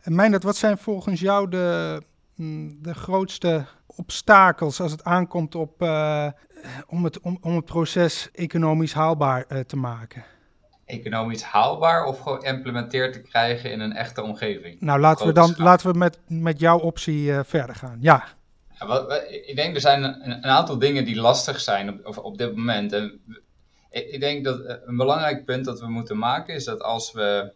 [0.02, 2.02] En Meindert, wat zijn volgens jou de,
[2.82, 5.82] de grootste obstakels als het aankomt op,
[6.88, 10.24] om, het, om, om het proces economisch haalbaar te maken?
[10.88, 14.82] Economisch haalbaar of geïmplementeerd te krijgen in een echte omgeving.
[14.82, 17.98] Nou, laten we dan laten we met, met jouw optie uh, verder gaan.
[18.02, 18.28] Ja.
[18.80, 22.38] ja wat, ik denk er zijn een, een, aantal dingen die lastig zijn op, op
[22.38, 22.94] dit moment.
[22.94, 23.22] En
[23.90, 27.52] ik, ik, denk dat een belangrijk punt dat we moeten maken is dat als we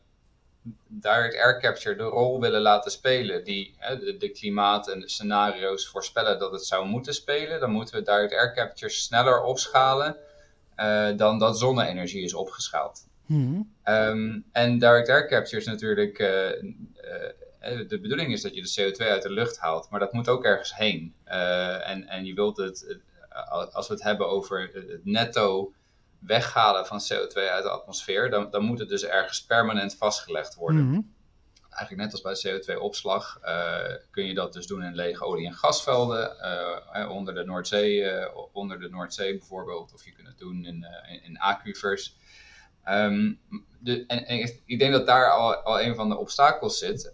[0.87, 5.09] direct air capture de rol willen laten spelen die hè, de, de, klimaat en de
[5.09, 10.15] scenario's voorspellen dat het zou moeten spelen, dan moeten we direct air capture sneller opschalen
[10.77, 13.09] uh, dan dat zonne-energie is opgeschaald.
[13.25, 13.71] Hmm.
[13.85, 18.91] Um, en direct air capture is natuurlijk, uh, uh, de bedoeling is dat je de
[18.93, 21.13] CO2 uit de lucht haalt, maar dat moet ook ergens heen.
[21.23, 22.97] en, en je wilt het,
[23.71, 25.73] als we het hebben over het netto
[26.19, 30.89] weghalen van CO2 uit de atmosfeer, dan, dan moet het dus ergens permanent vastgelegd worden.
[30.89, 31.01] Mhm.
[31.69, 35.45] Eigenlijk net als bij CO2-opslag uh, eh, kun je dat dus doen in lege olie-
[35.45, 36.35] en gasvelden,
[37.09, 41.39] onder, de Noordzee, onder de Noordzee bijvoorbeeld, of je kunt het doen in, in, in
[41.39, 42.15] aquifers.
[42.89, 43.39] Um,
[43.79, 47.11] de, en, en, ik denk dat daar al, al een van de obstakels zit.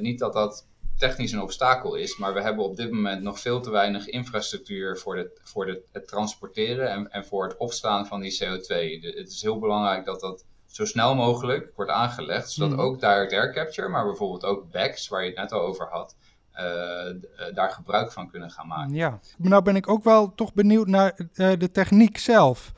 [0.00, 0.68] niet dat dat
[1.00, 4.98] technisch een obstakel is, maar we hebben op dit moment nog veel te weinig infrastructuur
[4.98, 8.68] voor, de, voor de, het transporteren en, en voor het opslaan van die CO2.
[9.00, 12.80] het is heel belangrijk dat dat zo snel mogelijk wordt aangelegd, zodat mm.
[12.80, 16.16] ook direct air capture, maar bijvoorbeeld ook BECS, waar je het net al over had,
[16.54, 18.94] uh, daar gebruik van kunnen gaan maken.
[18.94, 22.72] Ja, nou ben ik ook wel toch benieuwd naar uh, de techniek zelf.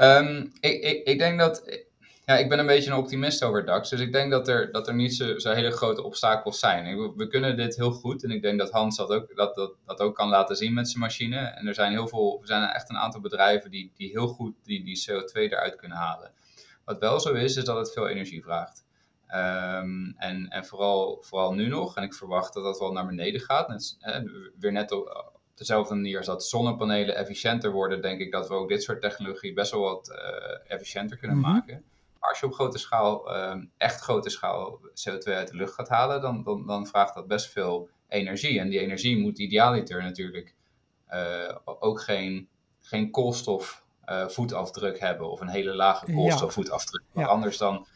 [0.00, 1.86] Um, ik, ik, ik denk dat
[2.30, 3.90] ja, ik ben een beetje een optimist over DAX.
[3.90, 7.14] Dus ik denk dat er, dat er niet zo, zo hele grote obstakels zijn.
[7.16, 8.24] We, kunnen dit heel goed.
[8.24, 10.88] En ik denk dat Hans dat ook, dat, dat, dat ook kan laten zien met
[10.88, 11.36] zijn machine.
[11.36, 14.54] En er zijn heel veel, er zijn echt een aantal bedrijven die, die heel goed
[14.62, 16.32] die, die CO2 eruit kunnen halen.
[16.84, 18.84] Wat wel zo is, is dat het veel energie vraagt.
[19.34, 21.96] Um, en en vooral, vooral nu nog.
[21.96, 23.68] En ik verwacht dat dat wel naar beneden gaat.
[23.68, 23.96] Net,
[24.58, 24.92] weer net
[25.60, 29.52] dezelfde manier als dat zonnepanelen efficiënter worden, denk ik dat we ook dit soort technologie
[29.52, 31.52] best wel wat uh, efficiënter kunnen mhm.
[31.52, 31.84] maken.
[32.20, 35.88] Maar als je op grote schaal, ehm, echt grote schaal CO2 uit de lucht gaat
[35.88, 38.58] halen, dan, dan, dan vraagt dat best veel energie.
[38.58, 40.54] En die energie moet idealiter natuurlijk
[41.10, 42.48] uh, ook geen,
[42.80, 47.02] geen koolstofvoetafdruk uh, hebben of een hele lage koolstofvoetafdruk.
[47.14, 47.26] Ja.
[47.26, 47.86] Anders dan,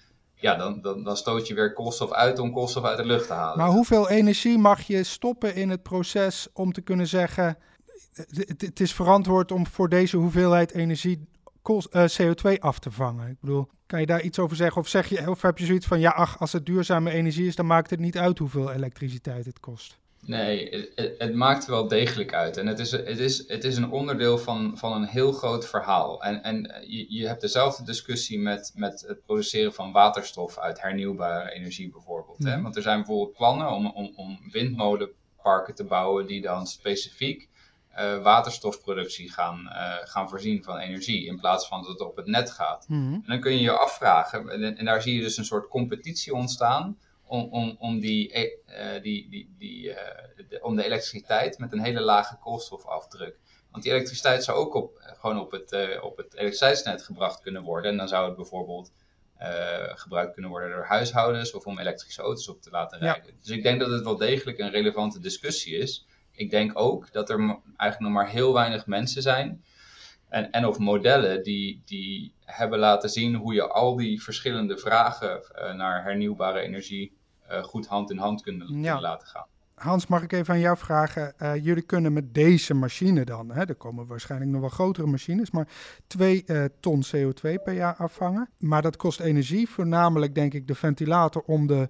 [0.44, 3.32] ja, dan, dan, dan stoot je weer koolstof uit om koolstof uit de lucht te
[3.32, 3.58] halen.
[3.58, 7.58] Maar hoeveel energie mag je stoppen in het proces om te kunnen zeggen,
[8.56, 11.28] het is verantwoord om voor deze hoeveelheid energie
[11.70, 13.28] uh, CO2 af te vangen?
[13.28, 14.80] Ik bedoel, kan je daar iets over zeggen?
[14.80, 17.56] Of, zeg je, of heb je zoiets van, ja, ach, als het duurzame energie is,
[17.56, 19.98] dan maakt het niet uit hoeveel elektriciteit het kost?
[20.26, 22.56] Nee, het, het, maakt wel degelijk uit.
[22.56, 26.22] En het is, het is, het is een onderdeel van, van een heel groot verhaal.
[26.22, 31.50] En, en je, je hebt dezelfde discussie met, met het produceren van waterstof uit hernieuwbare
[31.50, 32.44] energie bijvoorbeeld.
[32.44, 32.54] Hè?
[32.54, 32.62] Mhm.
[32.62, 37.48] Want er zijn bijvoorbeeld plannen om, om, om windmolenparken te bouwen die dan specifiek
[37.98, 41.26] uh, waterstofproductie gaan, uh, gaan voorzien van energie.
[41.26, 42.88] In plaats van dat het op het net gaat.
[42.88, 43.12] Mhm.
[43.12, 46.34] En dan kun je je afvragen, en, en, daar zie je dus een soort competitie
[46.34, 46.98] ontstaan.
[47.26, 49.94] Om, om, om, die, uh, die, die, die,
[50.48, 53.38] de, om de elektriciteit met een hele lage koolstofafdruk.
[53.70, 57.90] Want die elektriciteit zou ook op, gewoon op het, op het elektriciteitsnet gebracht kunnen worden.
[57.90, 58.92] En dan zou het bijvoorbeeld
[59.94, 63.34] gebruikt kunnen worden door huishoudens of om elektrische auto's op te laten rijden.
[63.40, 67.30] Dus ik denk dat het wel degelijk een relevante discussie is ik denk ook dat
[67.30, 67.38] er
[67.76, 69.64] eigenlijk nog maar heel weinig mensen zijn.
[70.28, 75.42] En, en of modellen die, die hebben laten zien hoe je al die verschillende vragen
[75.56, 77.16] uh, naar hernieuwbare energie
[77.50, 79.00] uh, goed hand in hand kunnen, ja.
[79.00, 79.46] laten gaan.
[79.74, 81.34] Hans, mag ik even aan jou vragen?
[81.38, 85.50] Uh, jullie kunnen met deze machine dan, hè, er komen waarschijnlijk nog wel grotere machines,
[85.50, 85.68] maar
[86.06, 86.44] 2
[86.80, 88.48] ton CO2 per jaar afvangen.
[88.58, 91.88] Maar dat kost energie, voornamelijk denk ik de ventilator om de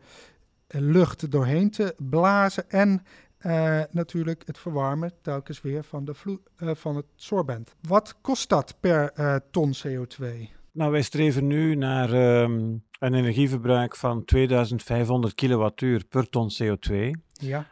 [0.68, 3.02] lucht doorheen te blazen en
[3.46, 6.14] uh, natuurlijk het verwarmen telkens weer van, de
[6.58, 7.74] uh, van het sorbent.
[7.88, 10.26] Wat kost dat per uh, ton CO2?
[10.72, 17.10] Nou, wij streven nu naar um, een energieverbruik van 2500 kilowattuur per ton CO2.
[17.32, 17.66] Ja.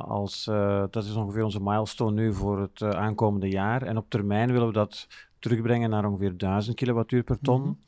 [0.00, 0.44] als,
[0.90, 3.82] dat is ongeveer onze milestone nu voor het aankomende jaar.
[3.82, 5.06] En op termijn willen we dat
[5.38, 7.60] terugbrengen naar ongeveer 1000 kilowattuur per ton.
[7.60, 7.84] Mm -hmm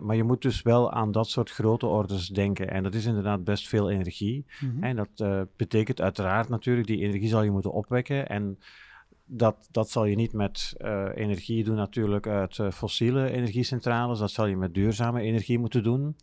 [0.00, 2.70] maar je moet dus wel aan dat soort grote orders denken.
[2.70, 4.44] En dat is inderdaad best veel energie.
[4.60, 8.28] Mm En dat uh, betekent uiteraard natuurlijk, die energie zal je moeten opwekken.
[8.28, 8.58] En
[9.24, 14.18] dat, dat zal je niet met uh, energie doen natuurlijk uit uh, fossiele energiecentrales.
[14.18, 16.16] Dat zal je met duurzame energie moeten doen.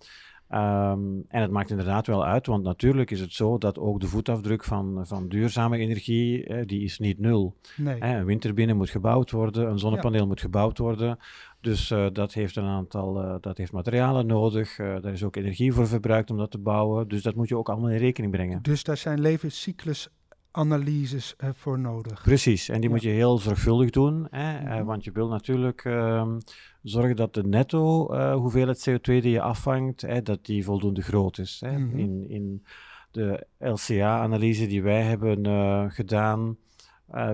[0.51, 4.07] Um, en het maakt inderdaad wel uit, want natuurlijk is het zo dat ook de
[4.07, 7.55] voetafdruk van, van duurzame energie, eh, die is niet nul.
[7.77, 8.01] Nee.
[8.01, 11.17] een windturbine moet gebouwd worden, een zonnepaneel moet gebouwd worden.
[11.61, 14.79] Dus uh, dat heeft een aantal, uh, dat heeft materialen nodig.
[14.79, 17.07] Uh, daar is ook energie voor verbruikt om dat te bouwen.
[17.07, 18.61] Dus dat moet je ook allemaal in rekening brengen.
[18.61, 20.09] Dus daar zijn levenscyclus
[20.51, 22.23] analyses uh, voor nodig.
[22.23, 24.85] Precies, en die moet je heel zorgvuldig doen, hè, mm -hmm.
[24.85, 26.35] want je wil natuurlijk uh,
[26.81, 31.61] zorgen dat de netto hoeveelheid CO2 die je afvangt, hè, dat die voldoende groot is.
[31.65, 31.77] Hè.
[31.77, 31.99] Mm -hmm.
[31.99, 32.65] in, in
[33.11, 36.57] de LCA-analyse die wij hebben gedaan,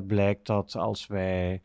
[0.08, 1.62] blijkt dat als wij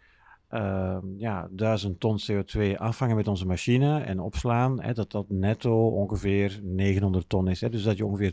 [0.50, 5.88] uh, ja, 1000 ton CO2 afvangen met onze machine en opslaan, hè, dat dat netto
[5.88, 7.60] ongeveer 900 ton is.
[7.60, 7.68] Hè.
[7.68, 8.32] Dus dat je ongeveer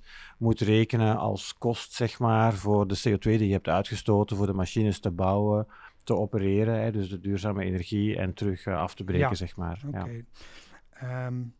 [0.00, 0.04] 10%
[0.38, 4.52] moet rekenen als kost, zeg maar, voor de CO2 die je hebt uitgestoten voor de
[4.52, 5.66] machines te bouwen,
[6.04, 6.80] te opereren.
[6.82, 9.34] Hè, dus de duurzame energie en terug uh, af te breken, ja.
[9.34, 9.82] zeg maar.
[9.86, 10.24] Okay.
[11.00, 11.26] Ja.
[11.26, 11.54] Um,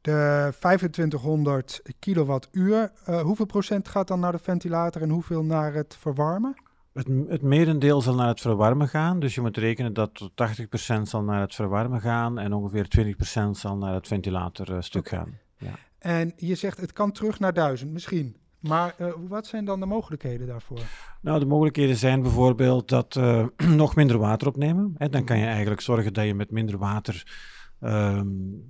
[0.00, 5.96] de 2500 kilowattuur, uh, hoeveel procent gaat dan naar de ventilator en hoeveel naar het
[5.96, 6.54] verwarmen?
[6.92, 9.20] Het, het merendeel zal naar het verwarmen gaan.
[9.20, 13.14] Dus je moet rekenen dat 80% zal naar het verwarmen gaan en ongeveer
[13.46, 15.38] 20% zal naar het ventilatorstuk uh, gaan.
[15.56, 15.72] Ja.
[15.98, 18.36] En je zegt het kan terug naar 1000, misschien.
[18.60, 20.80] Maar uh, wat zijn dan de mogelijkheden daarvoor?
[21.20, 23.46] Nou, de mogelijkheden zijn bijvoorbeeld dat uh,
[23.82, 24.94] nog minder water opnemen.
[24.96, 25.08] Hè.
[25.08, 27.26] Dan kan je eigenlijk zorgen dat je met minder water
[27.80, 28.20] uh,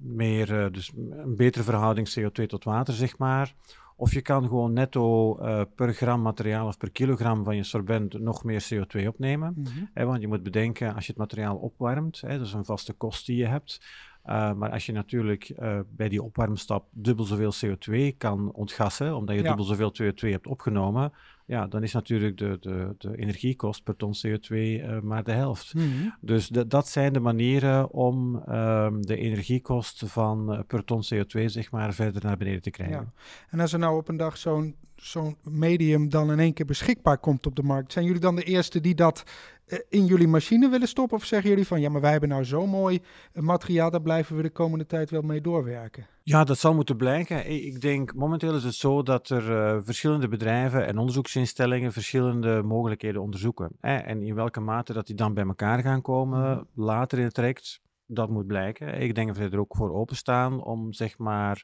[0.03, 3.55] meer, dus een betere verhouding CO2 tot water, zeg maar.
[4.03, 8.19] Of je kan gewoon netto uh, per gram materiaal of per kilogram van je sorbent
[8.19, 9.55] nog meer CO2 opnemen.
[9.57, 9.91] Mm -hmm.
[9.95, 12.93] hè, want je moet bedenken, als je het materiaal opwarmt, hè, dat is een vaste
[12.93, 13.81] kost die je hebt.
[14.27, 19.37] Uh, maar als je natuurlijk uh, bij die opwarmstap dubbel zoveel CO2 kan ontgassen, omdat
[19.37, 19.49] je ja.
[19.49, 21.13] dubbel zoveel CO2 hebt opgenomen,
[21.47, 25.75] ja, dan is natuurlijk de, de, de energiekost per ton CO2 uh, maar de helft.
[25.75, 26.15] Mm -hmm.
[26.21, 31.45] Dus de, dat zijn de manieren om um, de energiekost van uh, per ton CO2
[31.45, 33.13] zeg maar verder naar beneden te krijgen.
[33.15, 33.23] Ja.
[33.51, 37.19] En als er nou op een dag zo'n zo'n medium dan in één keer beschikbaar
[37.19, 39.23] komt op de markt, zijn jullie dan de eerste die dat
[39.67, 41.17] uh, in jullie machine willen stoppen?
[41.17, 43.01] Of zeggen jullie van ja, maar wij hebben nou zo mooi
[43.35, 46.07] materiaal, daar blijven we de komende tijd wel mee doorwerken?
[46.23, 47.51] Ja, dat zal moeten blijken.
[47.51, 53.23] Ik denk, momenteel is het zo dat er uh, verschillende bedrijven en onderzoeksinstellingen verschillende mogelijkheden
[53.23, 53.71] onderzoeken.
[53.81, 53.97] Hè?
[53.97, 56.85] En in welke mate dat die dan bij elkaar gaan komen mm.
[56.85, 59.01] later in het traject, dat moet blijken.
[59.01, 61.63] Ik denk dat we er ook voor openstaan om zeg maar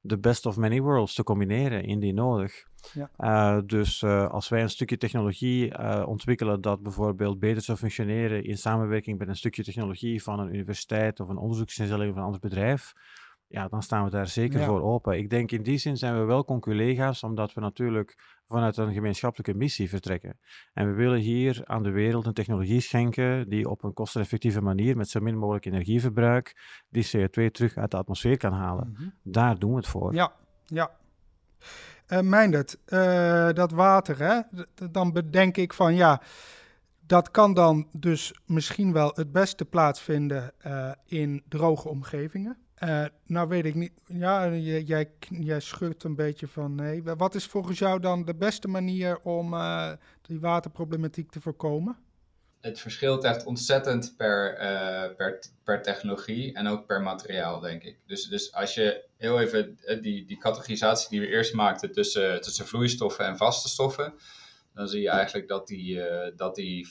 [0.00, 2.64] de best of many worlds te combineren, indien nodig.
[2.92, 3.10] Ja.
[3.18, 8.44] Uh, dus uh, als wij een stukje technologie uh, ontwikkelen dat bijvoorbeeld beter zou functioneren
[8.44, 12.40] in samenwerking met een stukje technologie van een universiteit of een onderzoeksinstelling of een ander
[12.40, 12.92] bedrijf,
[13.54, 14.66] ja, dan staan we daar zeker ja.
[14.66, 15.18] voor open.
[15.18, 19.54] Ik denk in die zin zijn we wel collega's, omdat we natuurlijk vanuit een gemeenschappelijke
[19.54, 20.38] missie vertrekken.
[20.72, 24.96] En we willen hier aan de wereld een technologie schenken die op een kosteneffectieve manier
[24.96, 26.56] met zo min mogelijk energieverbruik
[26.88, 28.88] die CO2 terug uit de atmosfeer kan halen.
[28.88, 29.12] Mm -hmm.
[29.22, 30.14] Daar doen we het voor.
[30.14, 30.32] Ja,
[30.64, 30.90] ja.
[32.08, 34.40] Uh, dat water, hè?
[34.90, 36.20] dan bedenk ik van ja,
[37.06, 42.56] dat kan dan dus misschien wel het beste plaatsvinden uh, in droge omgevingen.
[43.26, 47.02] Nou weet ik niet, ja, jij, jij schudt een beetje van nee.
[47.02, 49.54] Wat is volgens jou dan de beste manier om
[50.22, 51.96] die waterproblematiek te voorkomen?
[52.64, 57.98] Het verschilt echt ontzettend per, uh, per, per technologie en ook per materiaal, denk ik.
[58.06, 62.66] Dus, dus als je heel even die, die categorisatie die we eerst maakten tussen, tussen
[62.66, 64.14] vloeistoffen en vaste stoffen,
[64.74, 66.02] dan zie je eigenlijk dat die,
[66.36, 66.88] dat die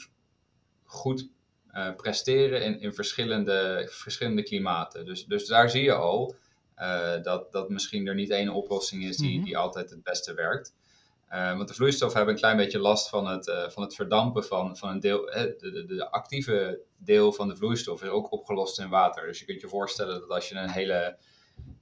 [0.84, 1.30] goed
[1.72, 5.06] uh, presteren in, in verschillende, verschillende klimaten.
[5.06, 6.36] Dus, dus daar zie je al
[7.22, 9.46] dat, dat misschien er niet één oplossing is die, mm -hmm.
[9.46, 10.74] die altijd het beste werkt.
[11.34, 14.78] Uh, want de vloeistoffen hebben een klein beetje last van het, van het verdampen van,
[14.78, 15.26] van een deel.
[15.26, 19.28] de, de, de, actieve deel van de vloeistof is ook opgelost in water.
[19.28, 21.18] Dus je kunt je voorstellen dat als je een hele,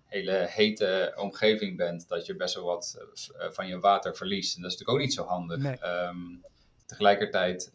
[0.06, 4.56] hele hete omgeving bent, dat je best wel wat van je water verliest.
[4.56, 5.58] En dat is natuurlijk ook niet zo handig.
[5.58, 6.08] Nee.
[6.08, 6.46] Um,
[6.86, 7.72] tegelijkertijd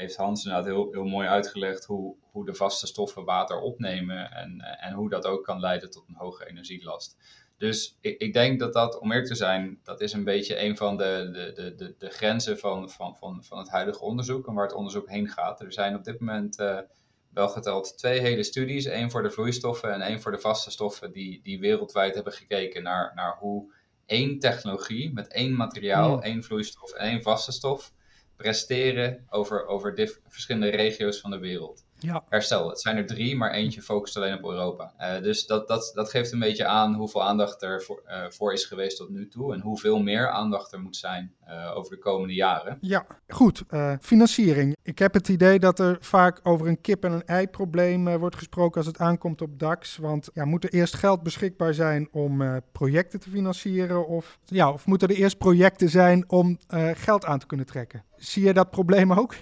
[0.00, 4.60] heeft Hans inderdaad heel, heel mooi uitgelegd hoe, hoe de vaste stoffen water opnemen en,
[4.60, 7.16] en hoe dat ook kan leiden tot een hoge energielast.
[7.60, 10.76] Dus ik, ik denk dat dat, om eerlijk te zijn, dat is een beetje een
[10.76, 14.66] van de, de, de, de, grenzen van, van, van, van het huidige onderzoek en waar
[14.66, 15.60] het onderzoek heen gaat.
[15.60, 16.78] Er zijn op dit moment uh,
[17.32, 21.12] wel geteld twee hele studies, één voor de vloeistoffen en één voor de vaste stoffen,
[21.12, 23.72] die, die wereldwijd hebben gekeken naar, naar hoe
[24.06, 27.92] één technologie met één materiaal, één vloeistof en één vaste stof
[28.36, 31.84] presteren over, over verschillende regio's van de wereld.
[32.02, 32.24] Ja.
[32.28, 34.92] Herstel, het zijn er drie, maar eentje focust alleen op Europa.
[35.00, 38.52] Uh, dus dat, dat, dat geeft een beetje aan hoeveel aandacht er voor, uh, voor
[38.52, 41.98] is geweest tot nu toe en hoeveel meer aandacht er moet zijn uh, over de
[41.98, 42.78] komende jaren.
[42.80, 43.62] Ja, goed.
[44.00, 44.76] financiering.
[44.82, 48.76] Ik heb het idee dat er vaak over een kip- en een ei-probleem wordt gesproken
[48.76, 49.96] als het aankomt op DAX.
[49.96, 54.06] Want ja, moet er eerst geld beschikbaar zijn om projecten te financieren?
[54.06, 56.58] Of, ja, of moeten er eerst projecten zijn om
[56.94, 58.04] geld aan te kunnen trekken?
[58.20, 59.34] Zie je dat probleem ook?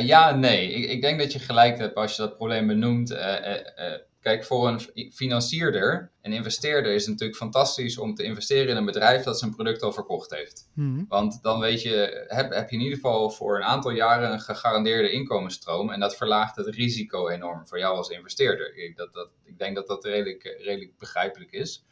[0.00, 0.72] ja, nee.
[0.72, 3.10] Ik, ik denk dat je gelijk hebt als je dat probleem benoemt.
[3.10, 8.22] Uh, uh, uh, Kijk, voor een financierder, een investeerder, is het natuurlijk fantastisch om te
[8.22, 10.70] investeren in een bedrijf dat zijn product al verkocht heeft.
[10.74, 11.04] Mhm.
[11.08, 14.40] Want dan weet je, heb, heb je in ieder geval voor een aantal jaren een
[14.40, 15.90] gegarandeerde inkomensstroom.
[15.90, 18.76] En dat verlaagt het risico enorm voor jou als investeerder.
[18.76, 21.84] Ik, dat, dat, ik denk dat dat redelijk, redelijk begrijpelijk is.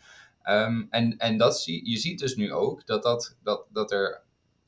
[0.43, 4.23] Ehm, en en dat zie, je ziet dus nu ook dat, dat, dat, dat er,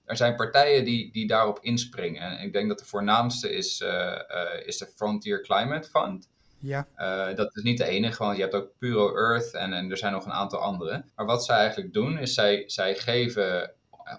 [0.07, 2.23] er zijn partijen die, die daarop inspringen.
[2.23, 6.29] En ik denk dat de voornaamste is, uh, uh, is de Frontier Climate Fund.
[6.59, 6.87] Ja.
[6.99, 9.97] Uh, dat is niet de enige, want je hebt ook Puro Earth en, en er
[9.97, 11.05] zijn nog een aantal andere.
[11.17, 13.71] Maar wat zij eigenlijk doen, is zij, zij geven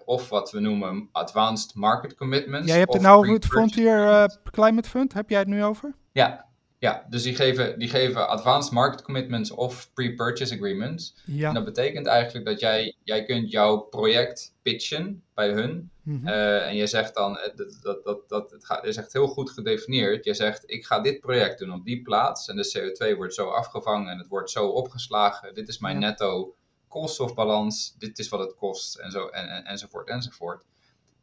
[0.05, 2.67] of wat we noemen advanced market commitments.
[2.67, 5.93] Jij hebt het nou over het Frontier Climate Fund, heb jij het nu over?
[6.11, 6.45] Ja,
[6.79, 11.15] ja, dus die geven, die geven advanced market commitments of pre-purchase agreements.
[11.25, 11.47] Ja.
[11.47, 15.91] En dat betekent eigenlijk dat jij, jij kunt jouw project pitchen bij hun.
[16.01, 16.27] Mhm.
[16.27, 19.49] Uh, en je zegt dan, dat, dat, dat, dat het gaat, is echt heel goed
[19.49, 20.25] gedefinieerd.
[20.25, 22.47] Je zegt, ik ga dit project doen op die plaats.
[22.47, 25.53] En de CO2 wordt zo afgevangen en het wordt zo opgeslagen.
[25.53, 26.07] Dit is mijn Ja.
[26.07, 26.55] netto
[26.87, 27.95] koolstofbalans.
[27.97, 30.63] Dit is wat het kost en zo, en, en, enzovoort enzovoort.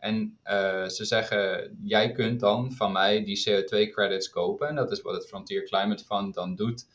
[0.04, 0.52] En uh,
[0.86, 4.68] ze zeggen, jij kunt dan van mij die CO2-credits kopen.
[4.68, 6.86] En dat is wat het Frontier Climate Fund dan doet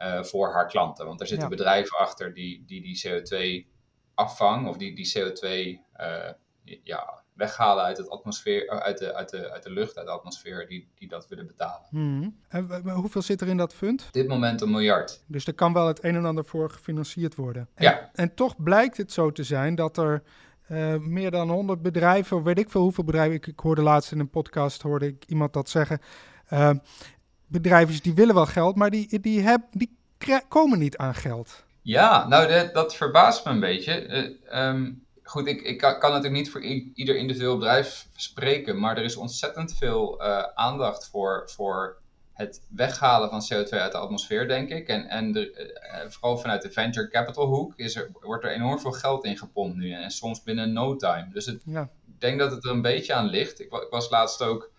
[0.00, 1.06] uh, voor haar klanten.
[1.06, 1.56] Want er zitten Ja.
[1.56, 5.48] bedrijven achter die die, die CO2-afvang of die, die CO2
[6.00, 6.30] uh,
[6.82, 10.66] ja, weghalen uit, het atmosfeer, uit, de, uit, de, uit de lucht, uit de atmosfeer,
[10.68, 11.86] die, die dat willen betalen.
[11.90, 12.28] Mhm.
[12.48, 14.02] En hoeveel zit er in dat fund?
[14.06, 15.24] Op dit moment een miljard.
[15.26, 17.68] Dus er kan wel het een en ander voor gefinancierd worden.
[17.74, 18.10] En, Ja.
[18.12, 20.22] en toch blijkt het zo te zijn dat er
[20.66, 24.18] eh, meer dan 100 bedrijven, weet ik veel hoeveel bedrijven, ik, ik hoorde laatst in
[24.18, 26.00] een podcast hoorde ik iemand dat zeggen.
[26.46, 26.70] eh,
[27.46, 29.96] bedrijven die willen wel geld, maar die, die, heb, die
[30.48, 31.64] komen niet aan geld.
[31.82, 34.06] Ja, nou dat, verbaast me een beetje.
[34.52, 36.62] Uh, um, goed, ik, ik kan, natuurlijk niet voor
[36.94, 41.96] ieder individueel bedrijf spreken, maar er is ontzettend veel uh, aandacht voor, voor
[42.34, 44.88] het weghalen van CO2 uit de atmosfeer, denk ik.
[44.88, 45.72] En, en de,
[46.04, 49.38] uh, vooral vanuit de venture capital hoek is er, wordt er enorm veel geld in
[49.38, 49.92] gepompt nu.
[49.92, 51.28] En soms binnen no time.
[51.32, 51.90] Dus het, ja.
[52.06, 53.60] ik denk dat het er een beetje aan ligt.
[53.60, 54.72] Ik, ik was laatst ook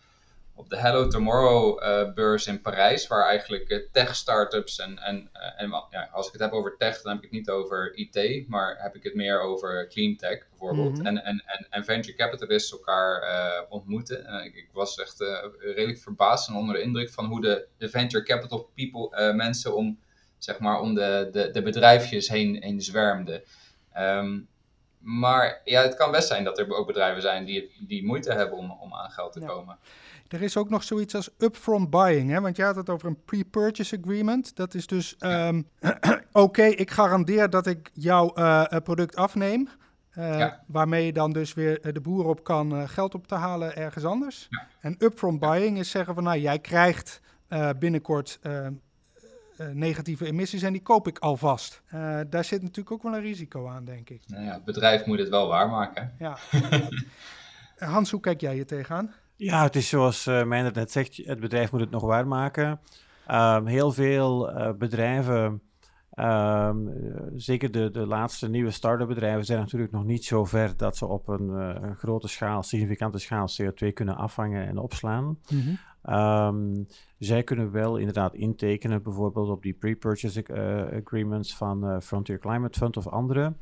[0.56, 5.62] op de Hello Tomorrow uh, beurs in Parijs, waar eigenlijk uh, tech-startups en, en, uh,
[5.62, 8.48] en ja, als ik het heb over tech, dan heb ik het niet over IT,
[8.48, 10.98] maar heb ik het meer over clean tech bijvoorbeeld.
[10.98, 11.06] Mhm.
[11.06, 13.24] En, en, en, en venture capitalists elkaar
[13.70, 14.44] ontmoeten.
[14.44, 15.20] Ik, ik, was echt
[15.60, 20.00] redelijk verbaasd en onder de indruk van hoe de, de venture capital people, mensen om,
[20.38, 23.44] zeg maar, om de, de, de bedrijfjes heen, heen zwermden.
[23.98, 24.48] Um,
[25.06, 28.58] maar ja, het kan best zijn dat er ook bedrijven zijn die, die moeite hebben
[28.58, 29.48] om, om aan geld te Ja.
[29.48, 29.78] komen.
[30.28, 32.42] Er is ook nog zoiets als upfront buying, hè?
[32.42, 34.56] want je had het over een pre-purchase agreement.
[34.56, 39.70] Dat is dus, um, oké, okay, ik garandeer dat ik jouw uh, product afneem.
[40.18, 40.64] Uh, Ja.
[40.68, 44.06] Waarmee je dan dus weer de boer op kan uh, geld op te halen ergens
[44.06, 44.48] anders.
[44.50, 44.68] Ja.
[44.80, 47.22] En upfront buying is zeggen van, nou, jij krijgt
[47.80, 48.40] binnenkort
[49.74, 51.82] negatieve emissies en die koop ik alvast.
[51.94, 54.22] Uh, daar zit natuurlijk ook wel een risico aan, denk ik.
[54.28, 56.14] Nou ja, het bedrijf moet het wel waarmaken.
[56.20, 56.38] Ja.
[57.78, 59.14] Hans, hoe kijk jij hier tegenaan?
[59.38, 62.80] Ja, het is zoals uh, net zegt, het bedrijf moet het nog waarmaken.
[63.32, 65.62] Um, heel veel uh, bedrijven,
[66.16, 66.94] um,
[67.36, 71.06] zeker de, de laatste nieuwe start-up bedrijven, zijn natuurlijk nog niet zo ver dat ze
[71.06, 75.26] op een, uh, een grote schaal, significante schaal CO2 kunnen afvangen en opslaan.
[75.26, 75.78] Mm -hmm.
[76.10, 76.88] Um,
[77.20, 82.98] zij kunnen wel inderdaad intekenen, bijvoorbeeld op die pre-purchase uh, agreements van Frontier Climate Fund
[82.98, 83.54] of andere.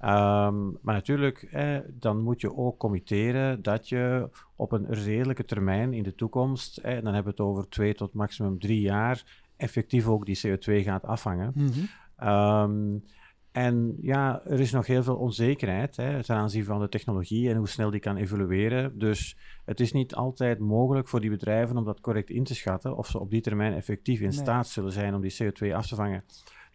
[0.00, 5.92] Um, maar natuurlijk, eh, dan moet je ook committeren dat je op een redelijke termijn
[5.92, 9.42] in de toekomst, eh, en dan hebben we het over twee tot maximum drie jaar,
[9.56, 11.52] effectief ook die CO2 gaat afvangen.
[11.54, 12.28] Mm -hmm.
[12.28, 13.04] um,
[13.52, 17.56] en ja, er is nog heel veel onzekerheid hè, ten aanzien van de technologie en
[17.56, 18.98] hoe snel die kan evolueren.
[18.98, 22.96] Dus het is niet altijd mogelijk voor die bedrijven om dat correct in te schatten
[22.96, 24.36] of ze op die termijn effectief in nee.
[24.36, 26.24] staat zullen zijn om die CO2 af te vangen.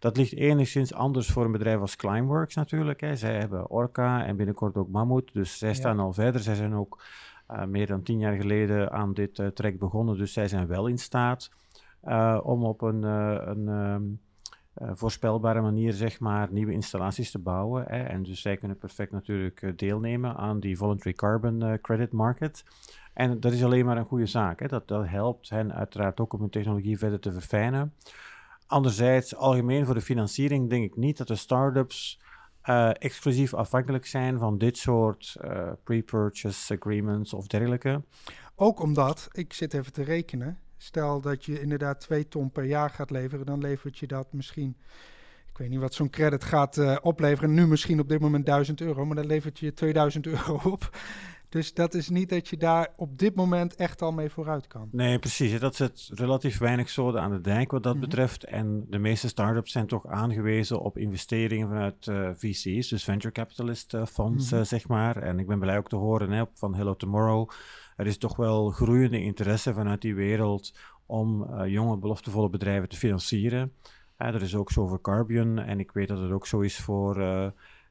[0.02, 3.00] Dat ligt enigszins anders voor een bedrijf als Climeworks natuurlijk.
[3.00, 3.16] Hè.
[3.16, 6.02] Zij hebben Orca en binnenkort ook Mammoet, dus zij staan ja.
[6.02, 6.40] al verder.
[6.40, 7.02] Zij zijn ook
[7.50, 10.86] uh, meer dan tien jaar geleden aan dit uh, trek begonnen, dus zij zijn wel
[10.86, 11.50] in staat
[12.04, 14.20] uh, om op een, een um,
[14.82, 17.84] uh, voorspelbare manier zeg maar nieuwe installaties te bouwen.
[17.86, 18.02] Hè.
[18.02, 22.64] En dus zij kunnen perfect natuurlijk deelnemen aan die voluntary carbon credit market.
[23.12, 24.60] En dat is alleen maar een goede zaak.
[24.60, 24.66] Hè.
[24.66, 27.92] Dat, dat helpt hen uiteraard ook om hun technologie verder te verfijnen.
[28.72, 32.20] Anderzijds, algemeen voor de financiering denk ik niet dat de start-ups
[32.64, 38.02] uh, exclusief afhankelijk zijn van dit soort uh, pre-purchase agreements of dergelijke.
[38.54, 42.90] Ook omdat, ik zit even te rekenen, stel dat je inderdaad twee ton per jaar
[42.90, 44.76] gaat leveren, dan levert je dat misschien,
[45.50, 48.80] ik weet niet wat zo'n credit gaat uh, opleveren, nu misschien op dit moment 1000
[48.80, 50.96] euro, maar dan levert je 2000 euro op.
[51.52, 54.88] Dus dat is niet dat je daar op dit moment echt al mee vooruit kan.
[54.92, 55.60] Nee, precies.
[55.60, 58.04] Dat zit relatief weinig zoden aan de dijk wat dat Mhm.
[58.04, 58.44] betreft.
[58.44, 63.94] En de meeste start-ups zijn toch aangewezen op investeringen vanuit eh, VC's, dus venture capitalist
[63.94, 64.60] eh, fonds, Mhm.
[64.60, 65.16] eh, zeg maar.
[65.16, 67.50] En ik ben blij ook te horen hè, van Hello Tomorrow.
[67.96, 70.74] Er is toch wel groeiende interesse vanuit die wereld
[71.06, 73.72] om jonge, beloftevolle bedrijven te financieren.
[74.16, 77.16] Er is ook zo voor Carbion en ik weet dat het ook zo is voor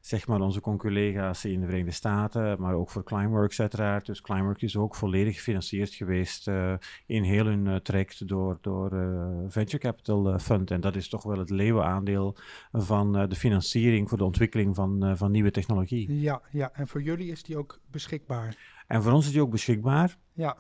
[0.02, 4.06] zeg maar onze conculega's in de Verenigde Staten, maar ook voor Climeworks uiteraard.
[4.06, 6.74] Dus Climeworks is ook volledig gefinancierd geweest eh,
[7.06, 10.72] in heel hun eh, traject door, door eh, Venture Capital Fund.
[10.72, 12.36] En dat is toch wel het leeuwenaandeel
[12.72, 16.20] van de financiering voor de ontwikkeling van, van nieuwe technologie.
[16.20, 18.84] Ja, ja, en voor jullie is die ook beschikbaar.
[18.88, 20.18] En voor ons is die ook beschikbaar.
[20.34, 20.58] Ja,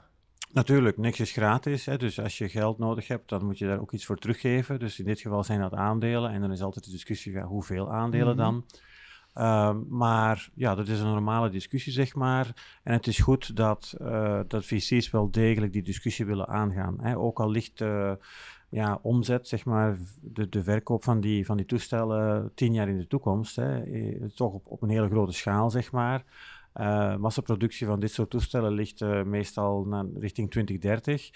[0.53, 1.85] Natuurlijk, niks is gratis.
[1.85, 4.79] Hè, dus als je geld nodig hebt, dan moet je daar ook iets voor teruggeven.
[4.79, 6.31] Dus in dit geval zijn dat aandelen.
[6.31, 8.37] En dan is altijd de discussie, ja, hoeveel aandelen Mhm.
[8.37, 8.65] dan?
[9.33, 12.79] Ehm, maar ja, dat is een normale discussie, zeg maar.
[12.83, 16.97] En het is goed dat, eh, dat VC's wel degelijk die discussie willen aangaan.
[17.01, 17.17] Hè.
[17.17, 18.13] Ook al ligt eh,
[18.69, 22.97] ja, omzet, zeg maar, de, de verkoop van die, van die toestellen tien jaar in
[22.97, 23.55] de toekomst.
[23.55, 26.23] Hè, eh, toch op, op een hele grote schaal, zeg maar.
[27.19, 31.29] Massaproductie van dit soort toestellen ligt meestal naar, richting 2030.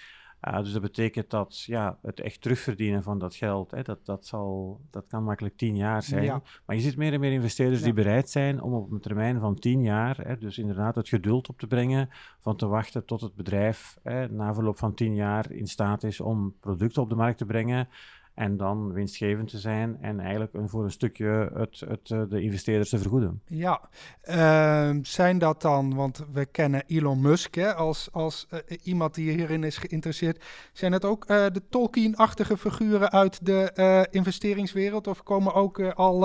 [0.48, 4.26] Uh, dus dat betekent dat ja, het echt terugverdienen van dat geld, hè, dat, dat,
[4.26, 6.24] zal, dat kan makkelijk tien jaar zijn.
[6.24, 6.42] Ja.
[6.66, 7.86] Maar je ziet meer en meer investeerders Ja.
[7.86, 11.50] die bereid zijn om op een termijn van tien jaar, hè, dus inderdaad het geduld
[11.50, 15.52] op te brengen, van te wachten tot het bedrijf hè, na verloop van tien jaar
[15.52, 17.88] in staat is om producten op de markt te brengen.
[18.36, 22.90] En dan winstgevend te zijn en eigenlijk voor een stukje het, het, eh, de investeerders
[22.90, 23.42] te vergoeden.
[23.48, 23.90] ja.
[24.22, 29.32] Ehm, zijn dat dan, want we kennen Elon Musk hè, als, als eh, iemand die
[29.32, 30.44] hierin is geïnteresseerd.
[30.74, 35.08] Zijn het ook eh, de Tolkien-achtige figuren uit de investeringswereld?
[35.08, 36.20] Of komen ook al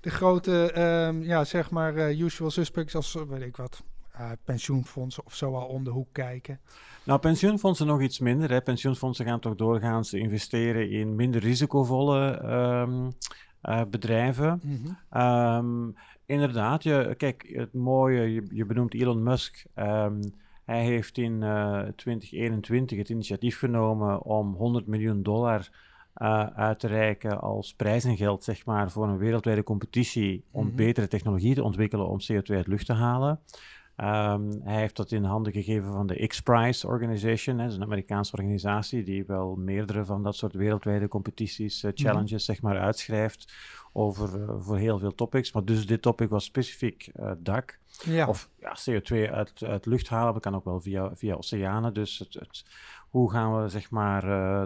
[0.00, 3.82] de grote, ehm, ja, zeg maar, usual suspects als, weet ik wat,
[4.18, 6.60] eh, pensioenfondsen of zo al om de hoek kijken?
[7.04, 8.50] Nou, pensioenfondsen nog iets minder.
[8.50, 8.60] Hè.
[8.60, 13.10] Pensioenfondsen gaan toch doorgaans investeren in minder risicovolle ehm,
[13.60, 14.60] eh, bedrijven.
[14.62, 14.92] Mhm.
[15.10, 15.90] Ehm,
[16.26, 19.64] inderdaad, je, kijk, het mooie, je, je benoemt Elon Musk.
[19.74, 20.22] Ehm,
[20.64, 25.68] hij heeft in eh, 2021 het initiatief genomen om 100 miljoen dollar
[26.14, 30.76] eh, uit te reiken als prijzengeld, zeg maar, voor een wereldwijde competitie om Mhm.
[30.76, 33.40] betere technologie te ontwikkelen om CO2 uit lucht te halen.
[33.96, 37.56] Ehm, hij heeft dat in handen gegeven van de X-Prize Organization.
[37.56, 41.90] Hè, dat is een Amerikaanse organisatie die wel meerdere van dat soort wereldwijde competities, eh,
[41.94, 43.54] challenges, zeg maar, uitschrijft
[43.92, 45.52] over eh, voor heel veel topics.
[45.52, 47.78] Maar dus dit topic was specifiek eh dak.
[48.04, 51.94] Ja, Of ja, CO2 uit, uit lucht halen, dat kan ook wel via, via oceanen.
[51.94, 52.64] Dus het, het,
[53.10, 54.22] hoe gaan we zeg maar,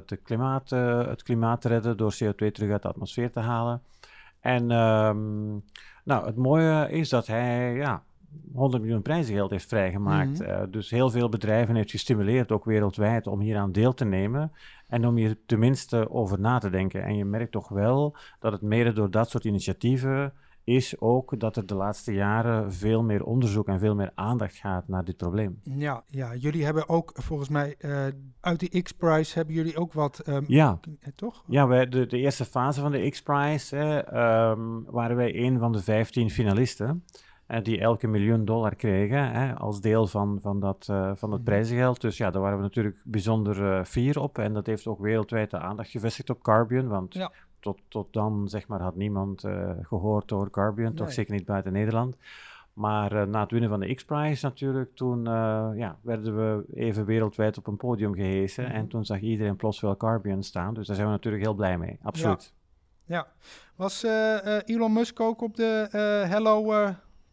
[0.06, 3.82] de klimaat, het klimaat redden door CO2 terug uit de atmosfeer te halen?
[4.40, 5.50] En ehm,
[6.04, 8.02] nou, het mooie is dat hij ja,
[8.54, 10.38] 100 miljoen prijzengeld heeft vrijgemaakt.
[10.38, 10.42] Mhm.
[10.50, 14.52] Eh, dus heel veel bedrijven heeft gestimuleerd, ook wereldwijd, om hier aan deel te nemen.
[14.86, 17.04] En om hier tenminste over na te denken.
[17.04, 20.32] En je merkt toch wel dat het mede door dat soort initiatieven
[20.64, 24.88] is ook dat er de laatste jaren veel meer onderzoek en veel meer aandacht gaat
[24.88, 25.60] naar dit probleem.
[25.62, 28.06] ja, ja, jullie hebben ook volgens mij eh,
[28.40, 31.44] uit die X-Prize hebben jullie ook wat, ehm, Ja, eh, toch?
[31.46, 35.82] ja wij, de, de eerste fase van de X-Prize ehm, waren wij een van de
[35.82, 37.04] 15 finalisten.
[37.62, 41.50] Die elke miljoen dollar kregen hè, als deel van, van, dat, eh, van het Mhm.
[41.50, 42.00] prijzengeld.
[42.00, 44.38] Dus ja, daar waren we natuurlijk bijzonder eh, fier op.
[44.38, 46.88] En dat heeft ook wereldwijd de aandacht gevestigd op Carbion.
[46.88, 47.32] Want Ja.
[47.60, 50.94] tot, tot dan zeg maar, had niemand eh, gehoord over Carbion.
[50.94, 52.16] Toch zeker niet buiten Nederland.
[52.72, 55.24] Maar na het winnen van de X-Prize natuurlijk, toen
[55.76, 58.64] ja, werden we even wereldwijd op een podium gehesen.
[58.64, 58.72] Mhm.
[58.72, 60.74] En toen zag iedereen plots wel Carbion staan.
[60.74, 62.52] Dus daar zijn we natuurlijk heel blij mee, absoluut.
[63.04, 63.26] Ja.
[63.76, 65.88] Was eh, eh, Elon Musk ook op de
[66.28, 66.72] Hello,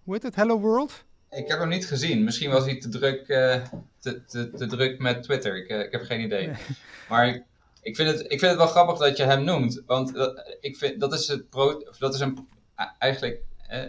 [0.06, 1.04] hoe heet het, Hello World?
[1.30, 2.24] Ik heb hem niet gezien.
[2.24, 3.62] Misschien was hij te druk, eh,
[4.00, 5.56] te, te, te druk met Twitter.
[5.58, 6.48] Ik, eh, ik heb geen idee.
[6.48, 6.56] Nee.
[7.10, 7.44] Maar ik,
[7.82, 9.82] ik, vind het, ik vind het wel grappig dat je hem noemt.
[9.86, 12.48] Want dat, ik vind, dat is, het pro, dat is een,
[13.00, 13.42] eigenlijk...
[13.68, 13.84] eh,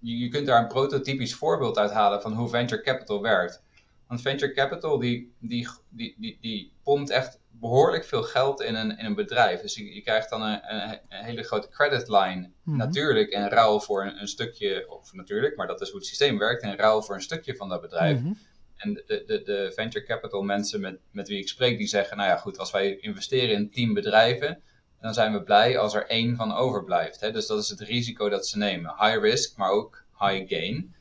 [0.00, 3.62] je, je kunt daar een prototypisch voorbeeld uit halen van hoe venture capital werkt.
[4.10, 8.98] Want venture capital die, die, die, die, die pompt echt behoorlijk veel geld in een,
[8.98, 9.60] in een bedrijf.
[9.60, 12.50] Dus je, je krijgt dan een, een, een hele grote credit line.
[12.62, 12.76] Mhm.
[12.76, 16.38] Natuurlijk in ruil voor een, een stukje, of natuurlijk, maar dat is hoe het systeem
[16.38, 18.20] werkt, in ruil voor een stukje van dat bedrijf.
[18.20, 18.32] Mhm.
[18.76, 22.28] En de, de, de venture capital mensen met, met wie ik spreek, die zeggen, nou
[22.28, 24.62] ja goed, als wij investeren in tien bedrijven,
[25.00, 27.20] dan zijn we blij als er één van overblijft.
[27.20, 27.32] Hè?
[27.32, 28.94] Dus dat is het risico dat ze nemen.
[28.98, 30.94] High risk, maar ook high gain.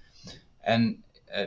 [0.61, 1.03] En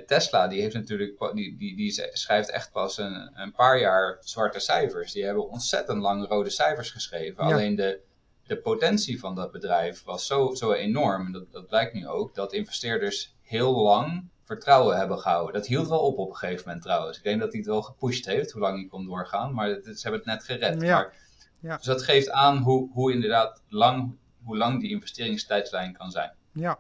[0.07, 4.61] Tesla, die heeft natuurlijk, die, die, die schrijft echt pas een, een paar jaar zwarte
[4.61, 5.13] cijfers.
[5.13, 7.49] Die hebben ontzettend lang rode cijfers geschreven.
[7.49, 7.55] Ja.
[7.55, 8.01] Alleen de,
[8.47, 12.35] de potentie van dat bedrijf was zo, zo enorm, en dat, dat blijkt nu ook,
[12.35, 15.55] dat investeerders heel lang vertrouwen hebben gehouden.
[15.55, 17.17] Dat hield wel op op een gegeven moment trouwens.
[17.17, 19.55] Ik denk dat hij het wel gepusht heeft, hoe lang hij kon doorgaan.
[19.55, 20.83] Maar het, ze hebben het net gered.
[20.83, 20.95] Ja.
[20.95, 21.15] Maar,
[21.61, 21.77] Ja.
[21.77, 26.33] Dus dat geeft aan hoe, hoe inderdaad lang, hoe lang die investeringstijdslijn kan zijn.
[26.53, 26.79] Ja.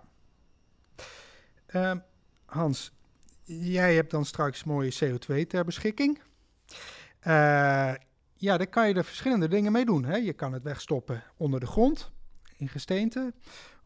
[1.66, 1.98] Ehm,
[2.52, 2.92] Hans,
[3.44, 6.20] jij hebt dan straks mooie CO2 ter beschikking.
[7.20, 7.92] Eh,
[8.36, 10.04] ja, daar kan je er verschillende dingen mee doen.
[10.04, 10.16] Hè?
[10.16, 12.12] Je kan het wegstoppen onder de grond,
[12.56, 13.32] in gesteente,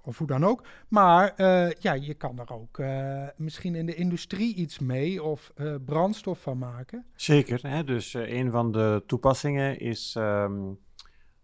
[0.03, 0.67] of hoe dan ook.
[0.89, 5.53] Maar eh, ja, je kan er ook eh, misschien in de industrie iets mee of
[5.85, 7.07] brandstof van maken.
[7.17, 7.69] Zeker.
[7.69, 7.85] Hè?
[7.85, 10.73] Dus een van de toepassingen is ehm,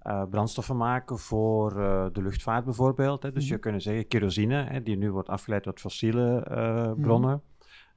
[0.03, 3.23] eh, brandstoffen maken voor eh, de luchtvaart bijvoorbeeld.
[3.23, 3.33] Hè?
[3.33, 3.63] Dus je Mhm.
[3.63, 7.43] kunt zeggen kerosine, hè, die nu wordt afgeleid uit fossiele eh, bronnen.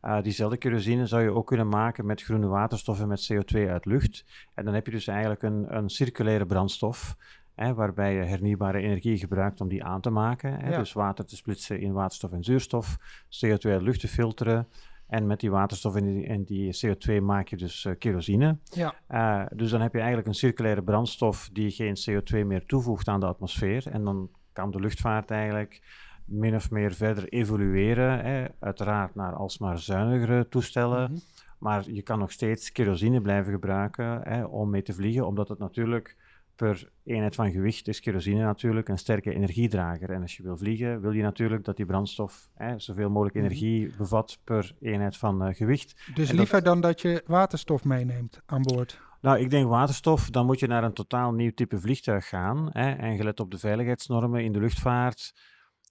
[0.01, 4.25] Eh, diezelfde kerosine zou je ook kunnen maken met groene waterstoffen met CO2 uit lucht.
[4.53, 7.15] En dan heb je dus eigenlijk een, een circulaire brandstof.
[7.55, 10.59] Hè, waarbij je hernieuwbare energie gebruikt om die aan te maken.
[10.59, 10.77] Hè, Ja.
[10.77, 12.97] Dus water te splitsen in waterstof en zuurstof,
[13.29, 14.67] CO2 uit lucht te filteren.
[15.07, 18.57] En met die waterstof en die, en die CO2 maak je dus eh, kerosine.
[18.63, 23.07] Ja, Eh, dus dan heb je eigenlijk een circulaire brandstof die geen CO2 meer toevoegt
[23.07, 23.87] aan de atmosfeer.
[23.87, 25.81] En dan kan de luchtvaart eigenlijk
[26.25, 28.25] min of meer verder evolueren.
[28.25, 28.45] Hè.
[28.59, 31.11] Uiteraard naar alsmaar zuinigere toestellen.
[31.11, 31.19] Mhm.
[31.59, 35.59] Maar je kan nog steeds kerosine blijven gebruiken hè, om mee te vliegen, omdat het
[35.59, 36.15] natuurlijk
[36.55, 40.09] per eenheid van gewicht is kerosine natuurlijk een sterke energiedrager.
[40.11, 43.43] En als je wil vliegen, wil je natuurlijk dat die brandstof hè, zoveel mogelijk Mhm.
[43.45, 45.93] energie bevat per eenheid van eh, gewicht.
[45.95, 48.99] dus En dat- liever dan dat je waterstof meeneemt aan boord.
[49.21, 52.69] Nou, ik denk waterstof, dan moet je naar een totaal nieuw type vliegtuig gaan.
[52.71, 55.33] Hè, en gelet op de veiligheidsnormen in de luchtvaart.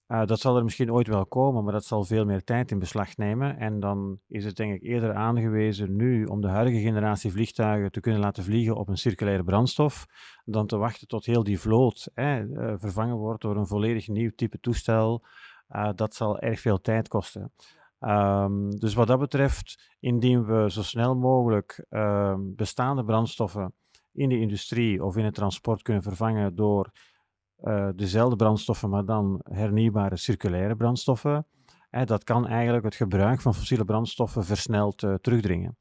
[0.07, 2.79] Eh, dat zal er misschien ooit wel komen, maar dat zal veel meer tijd in
[2.79, 3.57] beslag nemen.
[3.57, 7.99] En dan is het denk ik eerder aangewezen nu om de huidige generatie vliegtuigen te
[7.99, 10.05] kunnen laten vliegen op een circulaire brandstof,
[10.45, 12.39] dan te wachten tot heel die vloot eh,
[12.75, 15.23] vervangen wordt door een volledig nieuw type toestel.
[15.67, 17.51] Eh, dat zal erg veel tijd kosten.
[17.99, 23.73] Ehm, dus wat dat betreft, indien we zo snel mogelijk ehm, bestaande brandstoffen
[24.13, 26.91] in de industrie of in het transport kunnen vervangen door
[27.55, 31.45] eh, dezelfde brandstoffen, maar dan hernieuwbare circulaire brandstoffen,
[32.03, 35.77] dat kan eigenlijk het gebruik van fossiele brandstoffen versneld eh, terugdringen.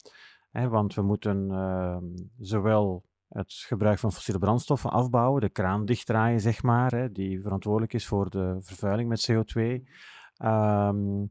[0.51, 2.05] Want we moeten ehm,
[2.39, 8.07] zowel het gebruik van fossiele brandstoffen afbouwen, de kraan dichtdraaien, zeg maar, die verantwoordelijk is
[8.07, 9.85] voor de vervuiling met CO2.
[10.37, 11.25] Ehm,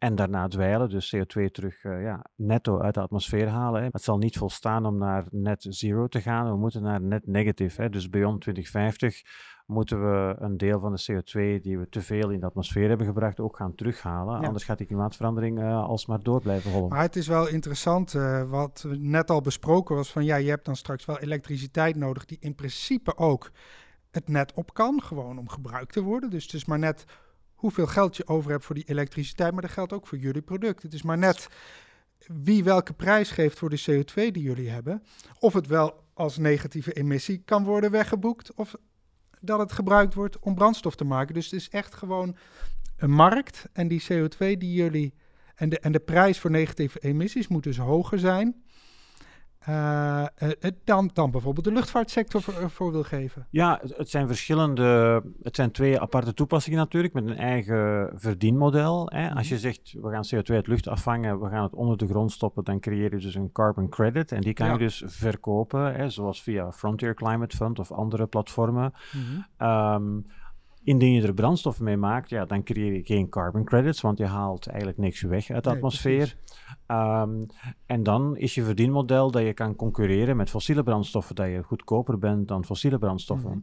[0.00, 3.82] en daarna dweilen, dus CO2 terug eh, ja, netto uit de atmosfeer halen.
[3.82, 3.88] Hè.
[3.90, 6.50] Het zal niet volstaan om naar net zero te gaan.
[6.50, 7.82] We moeten naar net negative.
[7.82, 7.88] Hè.
[7.88, 9.22] Dus beyond 2050
[9.70, 13.06] moeten we een deel van de CO2 die we te veel in de atmosfeer hebben
[13.06, 14.40] gebracht ook gaan terughalen.
[14.40, 14.46] Ja.
[14.46, 16.88] Anders gaat die klimaatverandering eh, alsmaar door blijven hollen.
[16.88, 20.64] Maar het is wel interessant, eh, wat net al besproken was, van ja, je hebt
[20.64, 23.50] dan straks wel elektriciteit nodig die in principe ook
[24.10, 26.30] het net op kan, gewoon om gebruikt te worden.
[26.30, 27.04] Dus het is maar net
[27.54, 30.82] hoeveel geld je over hebt voor die elektriciteit, maar dat geldt ook voor jullie product.
[30.82, 31.48] Het is maar net
[32.26, 35.02] wie welke prijs geeft voor de CO2 die jullie hebben,
[35.38, 38.74] of het wel als negatieve emissie kan worden weggeboekt, of
[39.40, 41.34] dat het gebruikt wordt om brandstof te maken.
[41.34, 42.36] Dus het is echt gewoon
[42.96, 45.14] een markt en die CO2 die jullie
[45.54, 48.62] en de, en de prijs voor negatieve emissies moet dus hoger zijn
[49.64, 50.50] eh, eh,
[50.84, 53.46] dan, dan bijvoorbeeld de luchtvaartsector voor, voor wil geven.
[53.50, 59.10] Ja, het, zijn verschillende, het zijn twee aparte toepassingen natuurlijk, met een eigen verdienmodel.
[59.14, 59.30] Hè.
[59.34, 62.32] Als je zegt, we gaan CO2 uit lucht afvangen, we gaan het onder de grond
[62.32, 64.32] stoppen, dan creëer je dus een carbon credit.
[64.32, 64.72] En die kan Ja.
[64.72, 68.92] je dus verkopen, hè, zoals via Frontier Climate Fund of andere platformen.
[69.56, 70.18] Ehm,
[70.82, 74.26] indien je er brandstof mee maakt, ja, dan creëer je geen carbon credits, want je
[74.26, 76.36] haalt eigenlijk niks weg uit de Nee, atmosfeer.
[76.86, 77.44] Ehm,
[77.86, 82.18] en dan is je verdienmodel dat je kan concurreren met fossiele brandstoffen, dat je goedkoper
[82.18, 83.50] bent dan fossiele brandstoffen.
[83.50, 83.60] Mhm.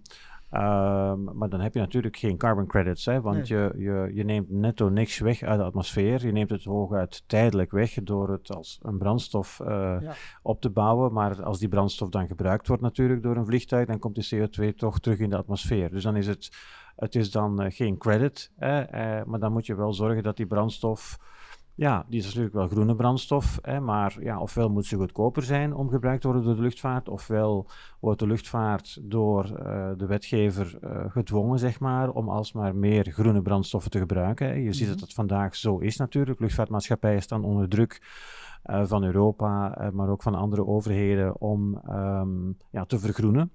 [0.50, 4.50] Ehm, maar dan heb je natuurlijk geen carbon credits, hè, want je, je, je neemt
[4.50, 6.26] netto niks weg uit de atmosfeer.
[6.26, 9.68] Je neemt het hooguit tijdelijk weg door het als een brandstof eh,
[10.02, 10.14] Ja.
[10.42, 11.14] op te bouwen.
[11.14, 14.76] Maar als die brandstof dan gebruikt wordt natuurlijk door een vliegtuig, dan komt die CO2
[14.76, 15.90] toch terug in de atmosfeer.
[15.92, 16.50] Dus dan is het,
[16.96, 20.38] het is dan eh, geen credit, hè, eh, maar dan moet je wel zorgen dat
[20.38, 21.18] die brandstof...
[21.78, 25.74] Ja, die is natuurlijk wel groene brandstof, hè, maar ja, ofwel moet ze goedkoper zijn
[25.74, 27.68] om gebruikt te worden door de luchtvaart, ofwel
[28.00, 33.42] wordt de luchtvaart door eh, de wetgever eh, gedwongen, zeg maar, om alsmaar meer groene
[33.42, 34.48] brandstoffen te gebruiken.
[34.48, 34.54] hè.
[34.54, 34.92] Je ziet Mhm.
[34.92, 36.40] dat het vandaag zo is natuurlijk.
[36.40, 38.02] Luchtvaartmaatschappijen staan onder druk
[38.64, 43.52] eh, van Europa, maar ook van andere overheden om ehm, ja, te vergroenen.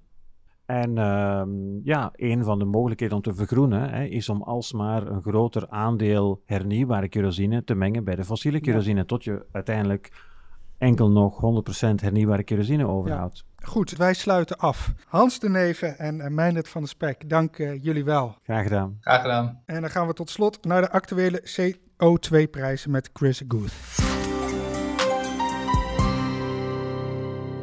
[0.65, 1.49] En ehm,
[1.83, 6.41] ja, een van de mogelijkheden om te vergroenen hè, is om alsmaar een groter aandeel
[6.45, 10.11] hernieuwbare kerosine te mengen bij de fossiele kerosine, tot je uiteindelijk
[10.77, 13.45] enkel nog 100% hernieuwbare kerosine overhoudt.
[13.63, 14.93] Goed, wij sluiten af.
[15.07, 18.37] Hans de Neven en uh, Meindert van de Spek, dank uh, jullie wel.
[18.43, 18.97] Graag gedaan.
[18.99, 19.61] Graag gedaan.
[19.65, 23.73] En dan gaan we tot slot naar de actuele CO2-prijzen met Chris Guth.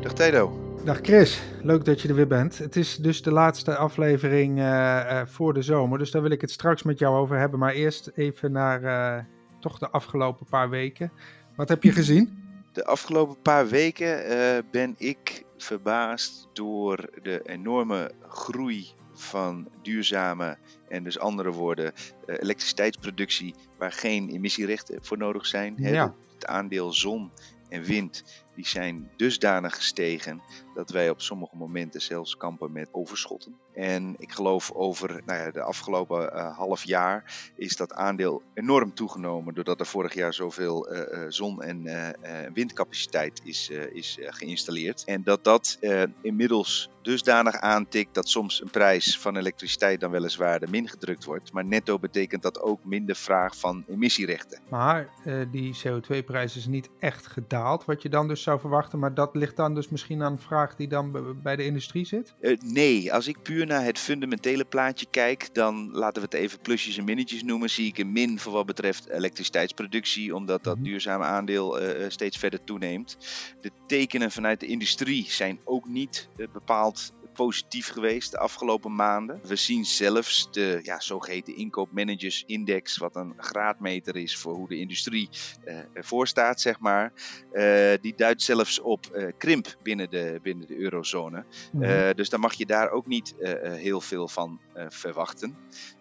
[0.03, 0.70] Dag Tedo.
[0.91, 2.59] Dag Chris, leuk dat je er weer bent.
[2.59, 6.41] Het is dus de laatste aflevering uh, uh, voor de zomer, dus daar wil ik
[6.41, 7.59] het straks met jou over hebben.
[7.59, 9.24] Maar eerst even naar uh,
[9.61, 11.12] toch de afgelopen paar weken.
[11.57, 12.45] Wat heb je gezien?
[12.72, 14.24] De afgelopen paar weken
[14.70, 21.93] ben ik verbaasd door de enorme groei van duurzame en dus andere woorden
[22.26, 25.74] elektriciteitsproductie waar geen emissierechten voor nodig zijn.
[25.76, 26.14] Ja.
[26.34, 27.30] Het aandeel zon
[27.68, 30.43] en wind die zijn dusdanig gestegen
[30.75, 33.61] dat wij op sommige momenten zelfs kampen met overschotten.
[33.75, 38.95] En ik geloof over nou ja, de afgelopen uh, half jaar is dat aandeel enorm
[38.95, 42.09] toegenomen doordat er vorig jaar zoveel uh, zon- en uh,
[42.55, 45.05] windcapaciteit is, is geïnstalleerd.
[45.05, 45.79] En dat dat
[46.23, 51.53] inmiddels dusdanig aantikt dat soms een prijs van elektriciteit dan weliswaar de min gedrukt wordt.
[51.53, 54.61] Maar netto betekent dat ook minder vraag van emissierechten.
[54.68, 55.09] Maar
[55.51, 58.99] die CO2-prijs is niet echt gedaald, wat je dan dus zou verwachten.
[58.99, 62.35] Maar dat ligt dan dus misschien aan vraag die dan bij de industrie zit?
[62.61, 66.97] Nee, als ik puur naar het fundamentele plaatje kijk, dan laten we het even plusjes
[66.97, 67.71] en minnetjes noemen.
[67.71, 70.85] Zie ik een min voor wat betreft elektriciteitsproductie, omdat dat mhm.
[70.85, 73.17] duurzame aandeel uh, steeds verder toeneemt.
[73.61, 79.41] De tekenen vanuit de industrie zijn ook niet uh, bepaald positief geweest de afgelopen maanden.
[79.43, 85.28] We zien zelfs de ja, zogeheten inkoopmanagersindex, wat een graadmeter is voor hoe de industrie
[85.64, 87.12] uh, ervoor staat, zeg maar.
[87.53, 91.45] Uh, die duidt zelfs op uh, krimp binnen de, binnen de eurozone.
[91.72, 91.80] Mm
[92.14, 95.57] dus dan mag je daar ook niet heel veel van verwachten.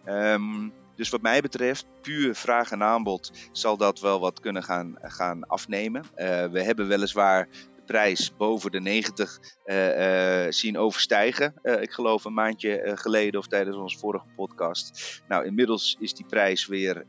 [0.05, 4.95] Um, dus wat mij betreft, puur vraag en aanbod, zal dat wel wat kunnen gaan,
[5.01, 6.03] gaan afnemen.
[6.03, 7.47] Uh, we hebben weliswaar
[7.89, 11.53] prijs boven de 90 uh, uh, zien overstijgen.
[11.63, 15.21] Uh, ik geloof een maandje geleden of tijdens onze vorige podcast.
[15.27, 17.05] Nou, inmiddels is die prijs weer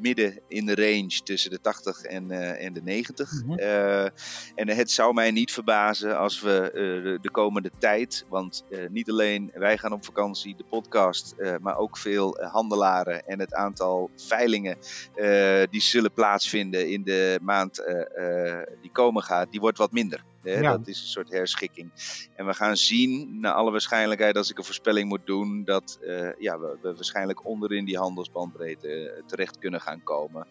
[0.00, 3.32] midden in de range tussen de 80 en, uh, en de 90.
[3.32, 3.58] Mm -hmm.
[3.58, 4.04] uh,
[4.54, 9.10] en het zou mij niet verbazen als we uh, de, de, komende tijd, want niet
[9.10, 14.76] alleen wij gaan op vakantie, de podcast, maar ook veel handelaren en het aantal veilingen
[15.70, 17.84] die zullen plaatsvinden in de maand
[18.80, 20.24] die komen gaat, die wordt wat minder.
[20.42, 20.58] Hè?
[20.58, 20.76] Ja.
[20.76, 21.90] Dat is een soort herschikking.
[22.36, 26.28] En we gaan zien, naar alle waarschijnlijkheid, als ik een voorspelling moet doen, dat uh,
[26.38, 30.46] ja, we, we, waarschijnlijk onder in die handelsbandbreedte terecht kunnen gaan komen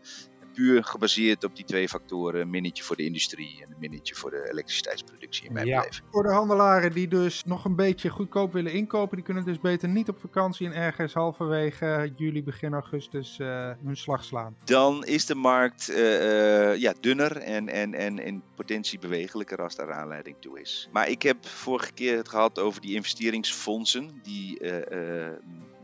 [0.60, 2.42] puur gebaseerd op die twee factoren.
[2.42, 5.80] Een minnetje voor de industrie en een minnetje voor de elektriciteitsproductie in mijn ja.
[5.80, 6.06] beleving.
[6.12, 9.90] Voor de handelaren die dus nog een beetje goedkoop willen inkopen, die kunnen dus beter
[9.90, 14.56] niet op vakantie en ergens halverwege juli, begin augustus uh, hun slag slaan.
[14.64, 19.76] Dan is de markt uh, uh, ja, dunner en, en, en in potentie bewegelijker als
[19.76, 20.90] daar aanleiding toe is.
[20.92, 24.60] Maar ik heb vorige keer het gehad over die investeringsfondsen die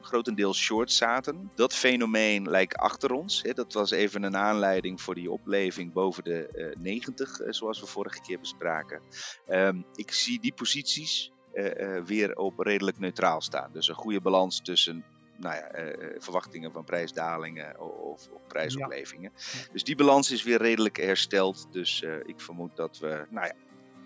[0.06, 1.52] grotendeels short zaten.
[1.56, 3.42] Dat fenomeen lijkt achter ons.
[3.42, 3.54] Hè.
[3.54, 7.86] Dat was even een aanleiding voor die opleving boven de uh, 90, uh, zoals we
[7.86, 9.02] vorige keer bespraken.
[9.50, 13.70] Um, ik zie die posities uh, weer op redelijk neutraal staan.
[13.74, 15.06] Dus een goede balans tussen
[15.38, 15.72] nou ja,
[16.18, 19.32] verwachtingen van prijsdalingen of, of prijsoplevingen.
[19.36, 19.72] Ja.
[19.72, 21.68] Dus die balans is weer redelijk hersteld.
[21.72, 23.54] Dus ik vermoed dat we, nou ja,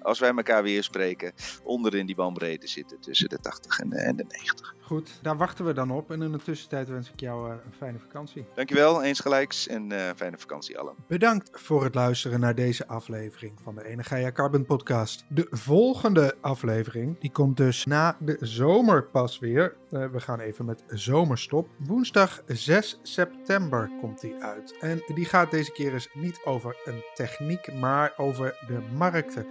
[0.01, 1.33] als wij elkaar weer spreken,
[1.63, 4.75] onder in die bandbreedte zitten tussen de 80 en de, en de 90.
[4.89, 6.11] Goed, daar wachten we dan op.
[6.11, 8.45] En in de tussentijd wens ik jou uh, een fijne vakantie.
[8.55, 10.93] Dankjewel, eens gelijks en uh, fijne vakantie allen.
[11.07, 15.25] Bedankt voor het luisteren naar deze aflevering van de Energia Carbon Podcast.
[15.27, 19.75] De volgende aflevering, die komt dus na de zomer pas weer.
[19.91, 21.69] Uh, we gaan even met zomerstop.
[21.77, 24.77] Woensdag 6 september komt die uit.
[24.79, 29.47] En die gaat deze keer eens niet over een techniek, maar over de markten.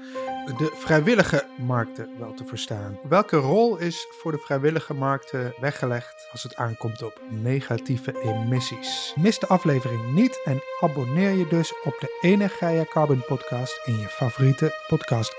[0.56, 2.98] De vrijwillige markten wel te verstaan.
[3.08, 5.27] Welke rol is voor de vrijwillige markt
[5.60, 9.12] weggelegd als het aankomt op negatieve emissies.
[9.16, 14.08] Mis de aflevering niet en abonneer je dus op de Energia Carbon podcast in je
[14.08, 15.38] favoriete podcast